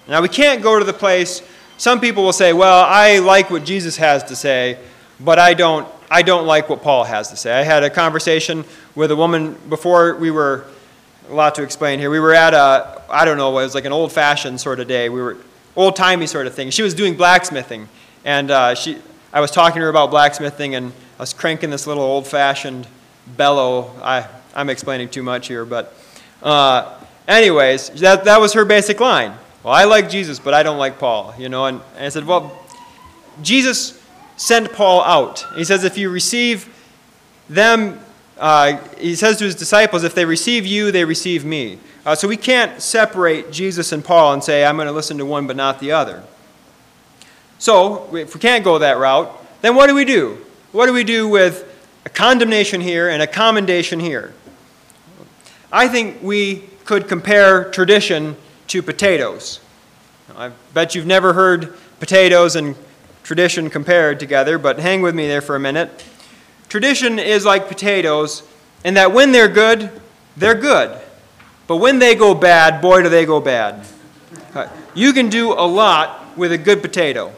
Now 0.08 0.22
we 0.22 0.28
can't 0.28 0.62
go 0.62 0.78
to 0.78 0.85
the 0.85 0.92
place 0.92 1.42
some 1.82 1.98
people 1.98 2.22
will 2.22 2.32
say, 2.32 2.52
"Well, 2.52 2.85
I 2.87 3.18
like 3.18 3.50
what 3.50 3.64
Jesus 3.64 3.96
has 3.96 4.22
to 4.24 4.37
say, 4.37 4.78
but 5.18 5.40
I 5.40 5.52
don't 5.52 5.88
I 6.08 6.22
don't 6.22 6.46
like 6.46 6.68
what 6.68 6.80
Paul 6.80 7.02
has 7.02 7.28
to 7.30 7.37
say." 7.37 7.52
I 7.52 7.64
had 7.64 7.82
a 7.82 7.90
conversation 7.90 8.64
with 8.94 9.11
a 9.11 9.16
woman 9.16 9.56
before 9.68 10.14
we 10.14 10.30
were 10.30 10.64
a 11.32 11.34
lot 11.34 11.54
to 11.54 11.62
explain 11.62 11.98
here. 11.98 12.10
We 12.10 12.20
were 12.20 12.34
at 12.34 12.52
a 12.52 13.02
I 13.08 13.24
don't 13.24 13.38
know, 13.38 13.50
it 13.58 13.62
was 13.62 13.74
like 13.74 13.86
an 13.86 13.92
old-fashioned 13.92 14.60
sort 14.60 14.80
of 14.80 14.86
day. 14.86 15.08
We 15.08 15.20
were 15.20 15.38
old-timey 15.74 16.26
sort 16.26 16.46
of 16.46 16.54
thing. 16.54 16.70
She 16.70 16.82
was 16.82 16.94
doing 16.94 17.16
blacksmithing, 17.16 17.88
and 18.24 18.50
uh, 18.50 18.74
she 18.74 18.98
I 19.32 19.40
was 19.40 19.50
talking 19.50 19.76
to 19.76 19.84
her 19.84 19.88
about 19.88 20.10
blacksmithing, 20.10 20.74
and 20.74 20.92
I 21.18 21.22
was 21.22 21.32
cranking 21.32 21.70
this 21.70 21.86
little 21.86 22.02
old-fashioned 22.02 22.86
bellow. 23.36 23.90
I 24.02 24.28
I'm 24.54 24.68
explaining 24.68 25.08
too 25.08 25.22
much 25.22 25.48
here, 25.48 25.64
but 25.64 25.94
uh, 26.42 26.98
anyways, 27.26 27.88
that, 28.00 28.24
that 28.24 28.38
was 28.38 28.52
her 28.52 28.66
basic 28.66 29.00
line. 29.00 29.32
Well, 29.62 29.72
I 29.72 29.84
like 29.84 30.10
Jesus, 30.10 30.38
but 30.38 30.52
I 30.52 30.62
don't 30.62 30.78
like 30.78 30.98
Paul, 30.98 31.34
you 31.38 31.48
know. 31.48 31.66
And, 31.66 31.80
and 31.96 32.04
I 32.04 32.08
said, 32.10 32.26
well, 32.26 32.60
Jesus 33.40 33.98
sent 34.36 34.72
Paul 34.72 35.02
out. 35.04 35.46
He 35.54 35.64
says, 35.64 35.84
if 35.84 35.96
you 35.96 36.10
receive 36.10 36.68
them, 37.48 38.00
uh, 38.42 38.76
he 38.98 39.14
says 39.14 39.37
to 39.37 39.44
his 39.44 39.55
disciples, 39.55 40.02
if 40.02 40.16
they 40.16 40.24
receive 40.24 40.66
you, 40.66 40.90
they 40.90 41.05
receive 41.05 41.44
me. 41.44 41.78
Uh, 42.05 42.16
so 42.16 42.26
we 42.26 42.37
can't 42.37 42.83
separate 42.83 43.52
Jesus 43.52 43.92
and 43.92 44.05
Paul 44.05 44.33
and 44.33 44.42
say, 44.42 44.64
I'm 44.64 44.74
going 44.74 44.88
to 44.88 44.92
listen 44.92 45.16
to 45.18 45.24
one 45.24 45.46
but 45.46 45.55
not 45.55 45.78
the 45.78 45.92
other. 45.92 46.24
So 47.61 48.12
if 48.16 48.35
we 48.35 48.40
can't 48.40 48.64
go 48.64 48.78
that 48.78 48.98
route, 48.98 49.33
then 49.61 49.76
what 49.76 49.87
do 49.87 49.94
we 49.94 50.05
do? 50.05 50.44
What 50.72 50.87
do 50.87 50.92
we 50.92 51.05
do 51.05 51.28
with 51.28 51.72
a 52.05 52.09
condemnation 52.09 52.81
here 52.81 53.09
and 53.09 53.22
a 53.22 53.28
commendation 53.28 54.00
here? 54.00 54.35
I 55.70 55.87
think 55.87 56.20
we 56.20 56.64
could 56.85 57.07
compare 57.07 57.70
tradition 57.70 58.35
to 58.66 58.83
potatoes. 58.83 59.61
I 60.37 60.50
bet 60.74 60.96
you've 60.96 61.07
never 61.07 61.35
heard 61.35 61.76
potatoes 62.00 62.57
and 62.57 62.74
tradition 63.22 63.70
compared 63.70 64.18
together, 64.18 64.59
but 64.59 64.81
hang 64.81 65.00
with 65.00 65.14
me 65.14 65.28
there 65.28 65.40
for 65.40 65.55
a 65.55 65.61
minute. 65.61 66.05
Tradition 66.72 67.18
is 67.18 67.44
like 67.44 67.68
potatoes 67.68 68.42
in 68.82 68.94
that 68.94 69.12
when 69.12 69.30
they're 69.30 69.46
good, 69.46 69.90
they're 70.38 70.54
good. 70.54 70.98
But 71.66 71.76
when 71.76 71.98
they 71.98 72.14
go 72.14 72.32
bad, 72.32 72.80
boy, 72.80 73.02
do 73.02 73.11
they 73.11 73.26
go 73.26 73.42
bad. 73.42 73.87
You 74.94 75.12
can 75.12 75.28
do 75.28 75.52
a 75.52 75.68
lot 75.68 76.35
with 76.35 76.50
a 76.50 76.56
good 76.56 76.80
potato. 76.80 77.30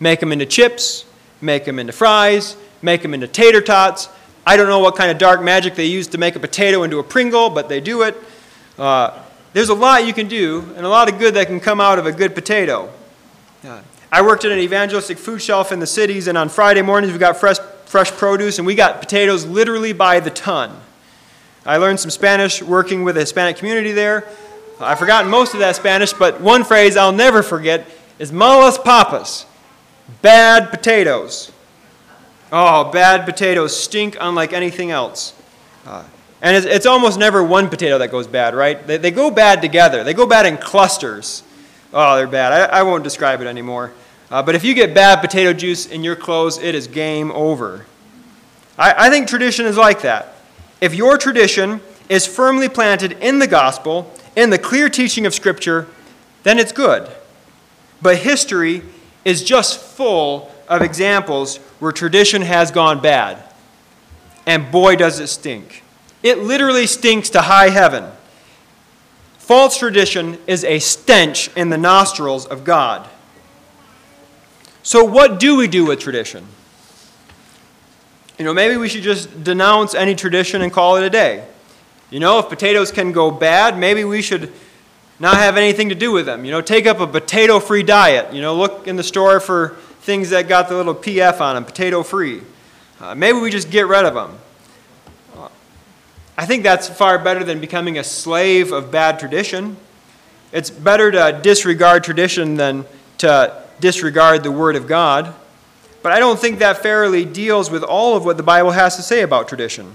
Make 0.00 0.18
them 0.18 0.32
into 0.32 0.44
chips, 0.44 1.04
make 1.40 1.66
them 1.66 1.78
into 1.78 1.92
fries, 1.92 2.56
make 2.82 3.02
them 3.02 3.14
into 3.14 3.28
tater 3.28 3.60
tots, 3.60 4.08
I 4.44 4.56
don't 4.56 4.66
know 4.66 4.80
what 4.80 4.96
kind 4.96 5.12
of 5.12 5.18
dark 5.18 5.40
magic 5.40 5.76
they 5.76 5.86
use 5.86 6.08
to 6.08 6.18
make 6.18 6.34
a 6.34 6.40
potato 6.40 6.82
into 6.82 6.98
a 6.98 7.04
Pringle, 7.04 7.50
but 7.50 7.68
they 7.68 7.80
do 7.80 8.02
it. 8.02 8.16
Uh, 8.76 9.22
there's 9.52 9.68
a 9.68 9.74
lot 9.74 10.04
you 10.04 10.12
can 10.12 10.26
do, 10.26 10.72
and 10.76 10.84
a 10.84 10.88
lot 10.88 11.08
of 11.08 11.20
good 11.20 11.34
that 11.34 11.46
can 11.46 11.60
come 11.60 11.80
out 11.80 12.00
of 12.00 12.06
a 12.06 12.12
good 12.12 12.34
potato. 12.34 12.92
Uh, 13.64 13.82
I 14.10 14.22
worked 14.22 14.44
at 14.44 14.50
an 14.50 14.58
evangelistic 14.58 15.16
food 15.16 15.40
shelf 15.40 15.70
in 15.70 15.78
the 15.78 15.86
cities, 15.86 16.26
and 16.26 16.36
on 16.36 16.48
Friday 16.48 16.82
mornings 16.82 17.12
we 17.12 17.20
got 17.20 17.36
fresh, 17.36 17.58
fresh 17.88 18.10
produce, 18.10 18.58
and 18.58 18.66
we 18.66 18.74
got 18.74 19.00
potatoes 19.00 19.46
literally 19.46 19.92
by 19.92 20.20
the 20.20 20.30
ton. 20.30 20.78
I 21.64 21.78
learned 21.78 22.00
some 22.00 22.10
Spanish 22.10 22.62
working 22.62 23.02
with 23.02 23.16
a 23.16 23.20
Hispanic 23.20 23.56
community 23.56 23.92
there. 23.92 24.28
I've 24.78 24.98
forgotten 24.98 25.30
most 25.30 25.54
of 25.54 25.60
that 25.60 25.74
Spanish, 25.74 26.12
but 26.12 26.40
one 26.40 26.64
phrase 26.64 26.96
I'll 26.96 27.12
never 27.12 27.42
forget 27.42 27.86
is 28.18 28.30
malas 28.30 28.82
papas, 28.82 29.46
bad 30.22 30.70
potatoes. 30.70 31.50
Oh, 32.52 32.90
bad 32.90 33.24
potatoes 33.24 33.76
stink 33.76 34.16
unlike 34.20 34.52
anything 34.52 34.90
else. 34.90 35.34
Uh, 35.86 36.04
and 36.40 36.56
it's, 36.56 36.66
it's, 36.66 36.86
almost 36.86 37.18
never 37.18 37.42
one 37.42 37.68
potato 37.68 37.98
that 37.98 38.10
goes 38.10 38.26
bad, 38.26 38.54
right? 38.54 38.86
They, 38.86 38.96
they 38.96 39.10
go 39.10 39.30
bad 39.30 39.60
together, 39.60 40.04
they 40.04 40.14
go 40.14 40.26
bad 40.26 40.46
in 40.46 40.56
clusters. 40.58 41.42
Oh, 41.92 42.16
they're 42.16 42.26
bad. 42.26 42.70
I, 42.70 42.80
I 42.80 42.82
won't 42.82 43.02
describe 43.02 43.40
it 43.40 43.46
anymore. 43.46 43.92
Uh, 44.30 44.42
but 44.42 44.54
if 44.54 44.64
you 44.64 44.74
get 44.74 44.94
bad 44.94 45.20
potato 45.20 45.52
juice 45.52 45.86
in 45.86 46.04
your 46.04 46.16
clothes, 46.16 46.58
it 46.58 46.74
is 46.74 46.86
game 46.86 47.30
over. 47.32 47.86
I, 48.76 49.06
I 49.06 49.10
think 49.10 49.26
tradition 49.28 49.66
is 49.66 49.76
like 49.76 50.02
that. 50.02 50.34
If 50.80 50.94
your 50.94 51.18
tradition 51.18 51.80
is 52.08 52.26
firmly 52.26 52.68
planted 52.68 53.12
in 53.20 53.38
the 53.38 53.46
gospel, 53.46 54.12
in 54.36 54.50
the 54.50 54.58
clear 54.58 54.88
teaching 54.88 55.26
of 55.26 55.34
Scripture, 55.34 55.88
then 56.42 56.58
it's 56.58 56.72
good. 56.72 57.10
But 58.00 58.18
history 58.18 58.82
is 59.24 59.42
just 59.42 59.80
full 59.80 60.52
of 60.68 60.82
examples 60.82 61.56
where 61.80 61.92
tradition 61.92 62.42
has 62.42 62.70
gone 62.70 63.00
bad. 63.00 63.42
And 64.46 64.70
boy, 64.70 64.96
does 64.96 65.20
it 65.20 65.26
stink. 65.26 65.82
It 66.22 66.38
literally 66.38 66.86
stinks 66.86 67.30
to 67.30 67.42
high 67.42 67.70
heaven. 67.70 68.04
False 69.38 69.78
tradition 69.78 70.38
is 70.46 70.64
a 70.64 70.78
stench 70.78 71.50
in 71.56 71.70
the 71.70 71.78
nostrils 71.78 72.46
of 72.46 72.64
God. 72.64 73.08
So, 74.88 75.04
what 75.04 75.38
do 75.38 75.54
we 75.54 75.68
do 75.68 75.84
with 75.84 76.00
tradition? 76.00 76.46
You 78.38 78.46
know, 78.46 78.54
maybe 78.54 78.78
we 78.78 78.88
should 78.88 79.02
just 79.02 79.44
denounce 79.44 79.94
any 79.94 80.14
tradition 80.14 80.62
and 80.62 80.72
call 80.72 80.96
it 80.96 81.04
a 81.04 81.10
day. 81.10 81.46
You 82.08 82.20
know, 82.20 82.38
if 82.38 82.48
potatoes 82.48 82.90
can 82.90 83.12
go 83.12 83.30
bad, 83.30 83.78
maybe 83.78 84.02
we 84.04 84.22
should 84.22 84.50
not 85.20 85.34
have 85.34 85.58
anything 85.58 85.90
to 85.90 85.94
do 85.94 86.10
with 86.10 86.24
them. 86.24 86.46
You 86.46 86.52
know, 86.52 86.62
take 86.62 86.86
up 86.86 87.00
a 87.00 87.06
potato 87.06 87.60
free 87.60 87.82
diet. 87.82 88.32
You 88.32 88.40
know, 88.40 88.56
look 88.56 88.88
in 88.88 88.96
the 88.96 89.02
store 89.02 89.40
for 89.40 89.76
things 90.00 90.30
that 90.30 90.48
got 90.48 90.70
the 90.70 90.76
little 90.76 90.94
PF 90.94 91.38
on 91.42 91.56
them, 91.56 91.66
potato 91.66 92.02
free. 92.02 92.40
Uh, 92.98 93.14
maybe 93.14 93.38
we 93.40 93.50
just 93.50 93.70
get 93.70 93.86
rid 93.88 94.06
of 94.06 94.14
them. 94.14 94.38
I 96.38 96.46
think 96.46 96.62
that's 96.62 96.88
far 96.88 97.18
better 97.18 97.44
than 97.44 97.60
becoming 97.60 97.98
a 97.98 98.04
slave 98.04 98.72
of 98.72 98.90
bad 98.90 99.20
tradition. 99.20 99.76
It's 100.50 100.70
better 100.70 101.10
to 101.10 101.40
disregard 101.42 102.04
tradition 102.04 102.54
than 102.54 102.86
to 103.18 103.67
disregard 103.80 104.42
the 104.42 104.52
Word 104.52 104.76
of 104.76 104.86
God. 104.86 105.34
But 106.02 106.12
I 106.12 106.18
don't 106.18 106.38
think 106.38 106.60
that 106.60 106.78
fairly 106.78 107.24
deals 107.24 107.70
with 107.70 107.82
all 107.82 108.16
of 108.16 108.24
what 108.24 108.36
the 108.36 108.42
Bible 108.42 108.70
has 108.70 108.96
to 108.96 109.02
say 109.02 109.22
about 109.22 109.48
tradition. 109.48 109.92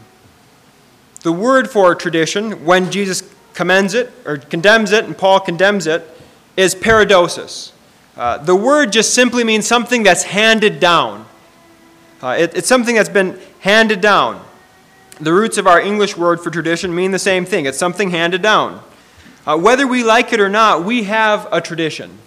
The 1.21 1.31
word 1.31 1.69
for 1.69 1.95
tradition, 1.95 2.65
when 2.65 2.91
Jesus 2.91 3.23
commends 3.53 3.93
it 3.93 4.11
or 4.25 4.37
condemns 4.37 4.91
it 4.91 5.05
and 5.05 5.17
Paul 5.17 5.39
condemns 5.39 5.87
it, 5.87 6.05
is 6.57 6.75
paradosis. 6.75 7.71
Uh, 8.17 8.37
the 8.37 8.55
word 8.55 8.91
just 8.91 9.13
simply 9.13 9.43
means 9.43 9.65
something 9.65 10.03
that's 10.03 10.23
handed 10.23 10.79
down. 10.79 11.25
Uh, 12.21 12.35
it, 12.39 12.55
it's 12.55 12.67
something 12.67 12.95
that's 12.95 13.09
been 13.09 13.39
handed 13.61 14.01
down. 14.01 14.43
The 15.19 15.33
roots 15.33 15.57
of 15.57 15.65
our 15.65 15.79
English 15.79 16.17
word 16.17 16.41
for 16.41 16.49
tradition 16.49 16.93
mean 16.93 17.11
the 17.11 17.19
same 17.19 17.45
thing 17.45 17.65
it's 17.65 17.77
something 17.77 18.09
handed 18.11 18.41
down. 18.41 18.83
Uh, 19.47 19.57
whether 19.57 19.87
we 19.87 20.03
like 20.03 20.33
it 20.33 20.39
or 20.39 20.49
not, 20.49 20.83
we 20.83 21.03
have 21.03 21.47
a 21.51 21.61
tradition. 21.61 22.17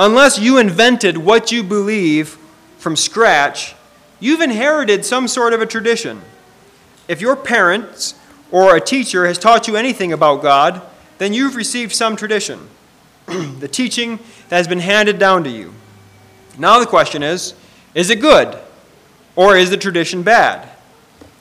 Unless 0.00 0.38
you 0.38 0.56
invented 0.56 1.18
what 1.18 1.52
you 1.52 1.62
believe 1.62 2.38
from 2.78 2.96
scratch, 2.96 3.74
you've 4.18 4.40
inherited 4.40 5.04
some 5.04 5.28
sort 5.28 5.52
of 5.52 5.60
a 5.60 5.66
tradition. 5.66 6.22
If 7.06 7.20
your 7.20 7.36
parents 7.36 8.14
or 8.50 8.74
a 8.74 8.80
teacher 8.80 9.26
has 9.26 9.36
taught 9.36 9.68
you 9.68 9.76
anything 9.76 10.10
about 10.10 10.40
God, 10.40 10.80
then 11.18 11.34
you've 11.34 11.54
received 11.54 11.92
some 11.92 12.16
tradition. 12.16 12.66
the 13.26 13.68
teaching 13.68 14.16
that 14.48 14.56
has 14.56 14.66
been 14.66 14.78
handed 14.78 15.18
down 15.18 15.44
to 15.44 15.50
you. 15.50 15.74
Now 16.56 16.80
the 16.80 16.86
question 16.86 17.22
is 17.22 17.52
is 17.94 18.08
it 18.08 18.22
good? 18.22 18.58
Or 19.36 19.54
is 19.54 19.68
the 19.68 19.76
tradition 19.76 20.22
bad? 20.22 20.66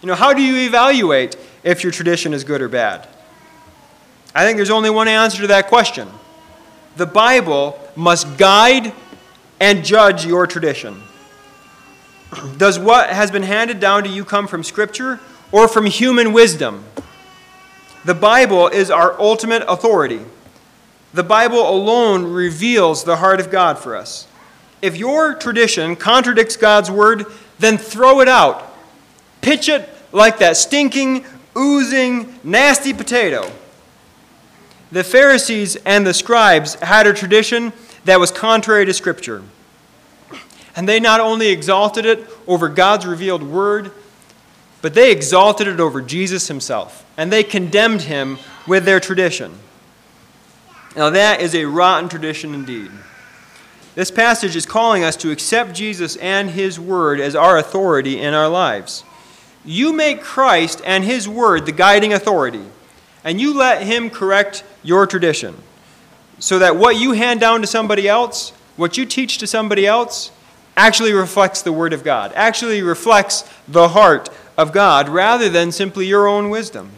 You 0.02 0.08
know, 0.08 0.16
how 0.16 0.34
do 0.34 0.42
you 0.42 0.68
evaluate 0.68 1.38
if 1.64 1.82
your 1.82 1.94
tradition 1.94 2.34
is 2.34 2.44
good 2.44 2.62
or 2.62 2.68
bad? 2.68 3.08
I 4.36 4.46
think 4.46 4.58
there's 4.58 4.70
only 4.70 4.90
one 4.90 5.08
answer 5.08 5.40
to 5.44 5.48
that 5.48 5.68
question. 5.68 6.10
The 6.98 7.06
Bible 7.06 7.80
must 7.96 8.38
guide 8.38 8.94
and 9.60 9.84
judge 9.84 10.26
your 10.26 10.48
tradition. 10.48 11.02
Does 12.58 12.78
what 12.78 13.10
has 13.10 13.32
been 13.32 13.44
handed 13.44 13.80
down 13.80 14.04
to 14.04 14.10
you 14.10 14.24
come 14.24 14.48
from 14.48 14.64
Scripture 14.64 15.20
or 15.52 15.68
from 15.68 15.86
human 15.86 16.34
wisdom? 16.34 16.84
The 18.06 18.14
Bible 18.14 18.68
is 18.68 18.92
our 18.92 19.20
ultimate 19.20 19.64
authority. 19.68 20.22
The 21.14 21.24
Bible 21.24 21.68
alone 21.70 22.32
reveals 22.32 23.04
the 23.04 23.18
heart 23.18 23.40
of 23.40 23.50
God 23.50 23.80
for 23.80 23.96
us. 23.96 24.28
If 24.82 24.96
your 24.96 25.34
tradition 25.34 25.96
contradicts 25.96 26.56
God's 26.56 26.90
word, 26.90 27.26
then 27.58 27.78
throw 27.78 28.22
it 28.22 28.28
out. 28.28 28.74
Pitch 29.42 29.68
it 29.68 29.90
like 30.12 30.38
that 30.40 30.56
stinking, 30.56 31.26
oozing, 31.58 32.40
nasty 32.44 32.94
potato. 32.94 33.52
The 34.92 35.04
Pharisees 35.04 35.76
and 35.78 36.06
the 36.06 36.14
scribes 36.14 36.76
had 36.76 37.06
a 37.06 37.14
tradition 37.14 37.74
that 38.06 38.20
was 38.20 38.32
contrary 38.32 38.86
to 38.86 38.94
Scripture. 38.94 39.44
And 40.76 40.88
they 40.88 41.00
not 41.00 41.20
only 41.20 41.50
exalted 41.50 42.06
it 42.06 42.28
over 42.48 42.70
God's 42.70 43.06
revealed 43.06 43.44
word, 43.44 43.92
but 44.82 44.94
they 44.94 45.12
exalted 45.12 45.68
it 45.68 45.80
over 45.80 46.02
Jesus 46.02 46.48
himself. 46.48 47.06
And 47.18 47.32
they 47.32 47.44
condemned 47.44 48.04
him 48.04 48.40
with 48.66 48.86
their 48.86 49.00
tradition. 49.00 49.54
Now, 50.96 51.10
that 51.12 51.42
is 51.42 51.54
a 51.54 51.66
rotten 51.66 52.10
tradition 52.10 52.54
indeed. 52.54 52.90
This 53.96 54.12
passage 54.12 54.56
is 54.56 54.66
calling 54.66 55.04
us 55.04 55.16
to 55.18 55.32
accept 55.32 55.74
Jesus 55.74 56.16
and 56.18 56.52
his 56.52 56.80
word 56.80 57.20
as 57.20 57.36
our 57.36 57.58
authority 57.58 58.20
in 58.20 58.34
our 58.34 58.48
lives. 58.48 59.04
You 59.66 59.94
make 59.94 60.22
Christ 60.22 60.82
and 60.86 61.04
his 61.04 61.28
word 61.28 61.66
the 61.66 61.72
guiding 61.72 62.14
authority, 62.14 62.64
and 63.24 63.40
you 63.40 63.58
let 63.58 63.84
him 63.84 64.10
correct 64.10 64.64
your 64.84 65.06
tradition 65.06 65.56
so 66.40 66.60
that 66.60 66.76
what 66.76 66.96
you 66.96 67.12
hand 67.12 67.40
down 67.40 67.62
to 67.62 67.68
somebody 67.68 68.08
else, 68.08 68.52
what 68.78 68.98
you 68.98 69.06
teach 69.06 69.38
to 69.40 69.48
somebody 69.48 69.86
else, 69.86 70.32
actually 70.78 71.12
reflects 71.12 71.62
the 71.62 71.74
Word 71.74 71.92
of 71.92 72.04
God, 72.04 72.32
actually 72.36 72.82
reflects 72.82 73.44
the 73.68 73.90
heart 73.90 74.30
of 74.58 74.72
God 74.72 75.10
rather 75.10 75.50
than 75.50 75.72
simply 75.72 76.06
your 76.06 76.28
own 76.28 76.50
wisdom. 76.50 76.92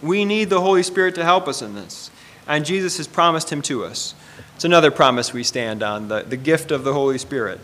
We 0.00 0.24
need 0.24 0.50
the 0.50 0.60
Holy 0.60 0.82
Spirit 0.82 1.14
to 1.16 1.24
help 1.24 1.48
us 1.48 1.62
in 1.62 1.74
this, 1.74 2.10
and 2.46 2.64
Jesus 2.64 2.98
has 2.98 3.08
promised 3.08 3.50
Him 3.50 3.62
to 3.62 3.84
us. 3.84 4.14
It's 4.54 4.64
another 4.64 4.90
promise 4.90 5.32
we 5.32 5.42
stand 5.42 5.82
on 5.82 6.08
the, 6.08 6.22
the 6.22 6.36
gift 6.36 6.70
of 6.70 6.84
the 6.84 6.92
Holy 6.92 7.18
Spirit. 7.18 7.60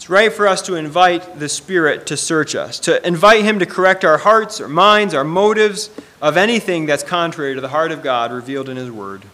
It's 0.00 0.08
right 0.08 0.32
for 0.32 0.48
us 0.48 0.62
to 0.62 0.76
invite 0.76 1.40
the 1.40 1.48
Spirit 1.50 2.06
to 2.06 2.16
search 2.16 2.54
us, 2.54 2.78
to 2.80 3.06
invite 3.06 3.44
Him 3.44 3.58
to 3.58 3.66
correct 3.66 4.02
our 4.02 4.16
hearts, 4.16 4.58
our 4.58 4.66
minds, 4.66 5.12
our 5.12 5.24
motives 5.24 5.90
of 6.22 6.38
anything 6.38 6.86
that's 6.86 7.02
contrary 7.02 7.54
to 7.54 7.60
the 7.60 7.68
heart 7.68 7.92
of 7.92 8.02
God 8.02 8.32
revealed 8.32 8.70
in 8.70 8.78
His 8.78 8.90
Word. 8.90 9.26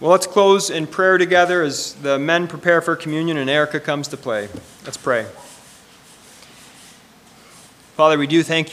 Well, 0.00 0.10
let's 0.10 0.26
close 0.26 0.68
in 0.68 0.88
prayer 0.88 1.16
together 1.16 1.62
as 1.62 1.94
the 1.94 2.18
men 2.18 2.48
prepare 2.48 2.80
for 2.80 2.96
communion 2.96 3.36
and 3.36 3.48
Erica 3.48 3.78
comes 3.78 4.08
to 4.08 4.16
play. 4.16 4.48
Let's 4.84 4.96
pray. 4.96 5.26
Father, 7.94 8.18
we 8.18 8.26
do 8.26 8.42
thank 8.42 8.62
you. 8.62 8.66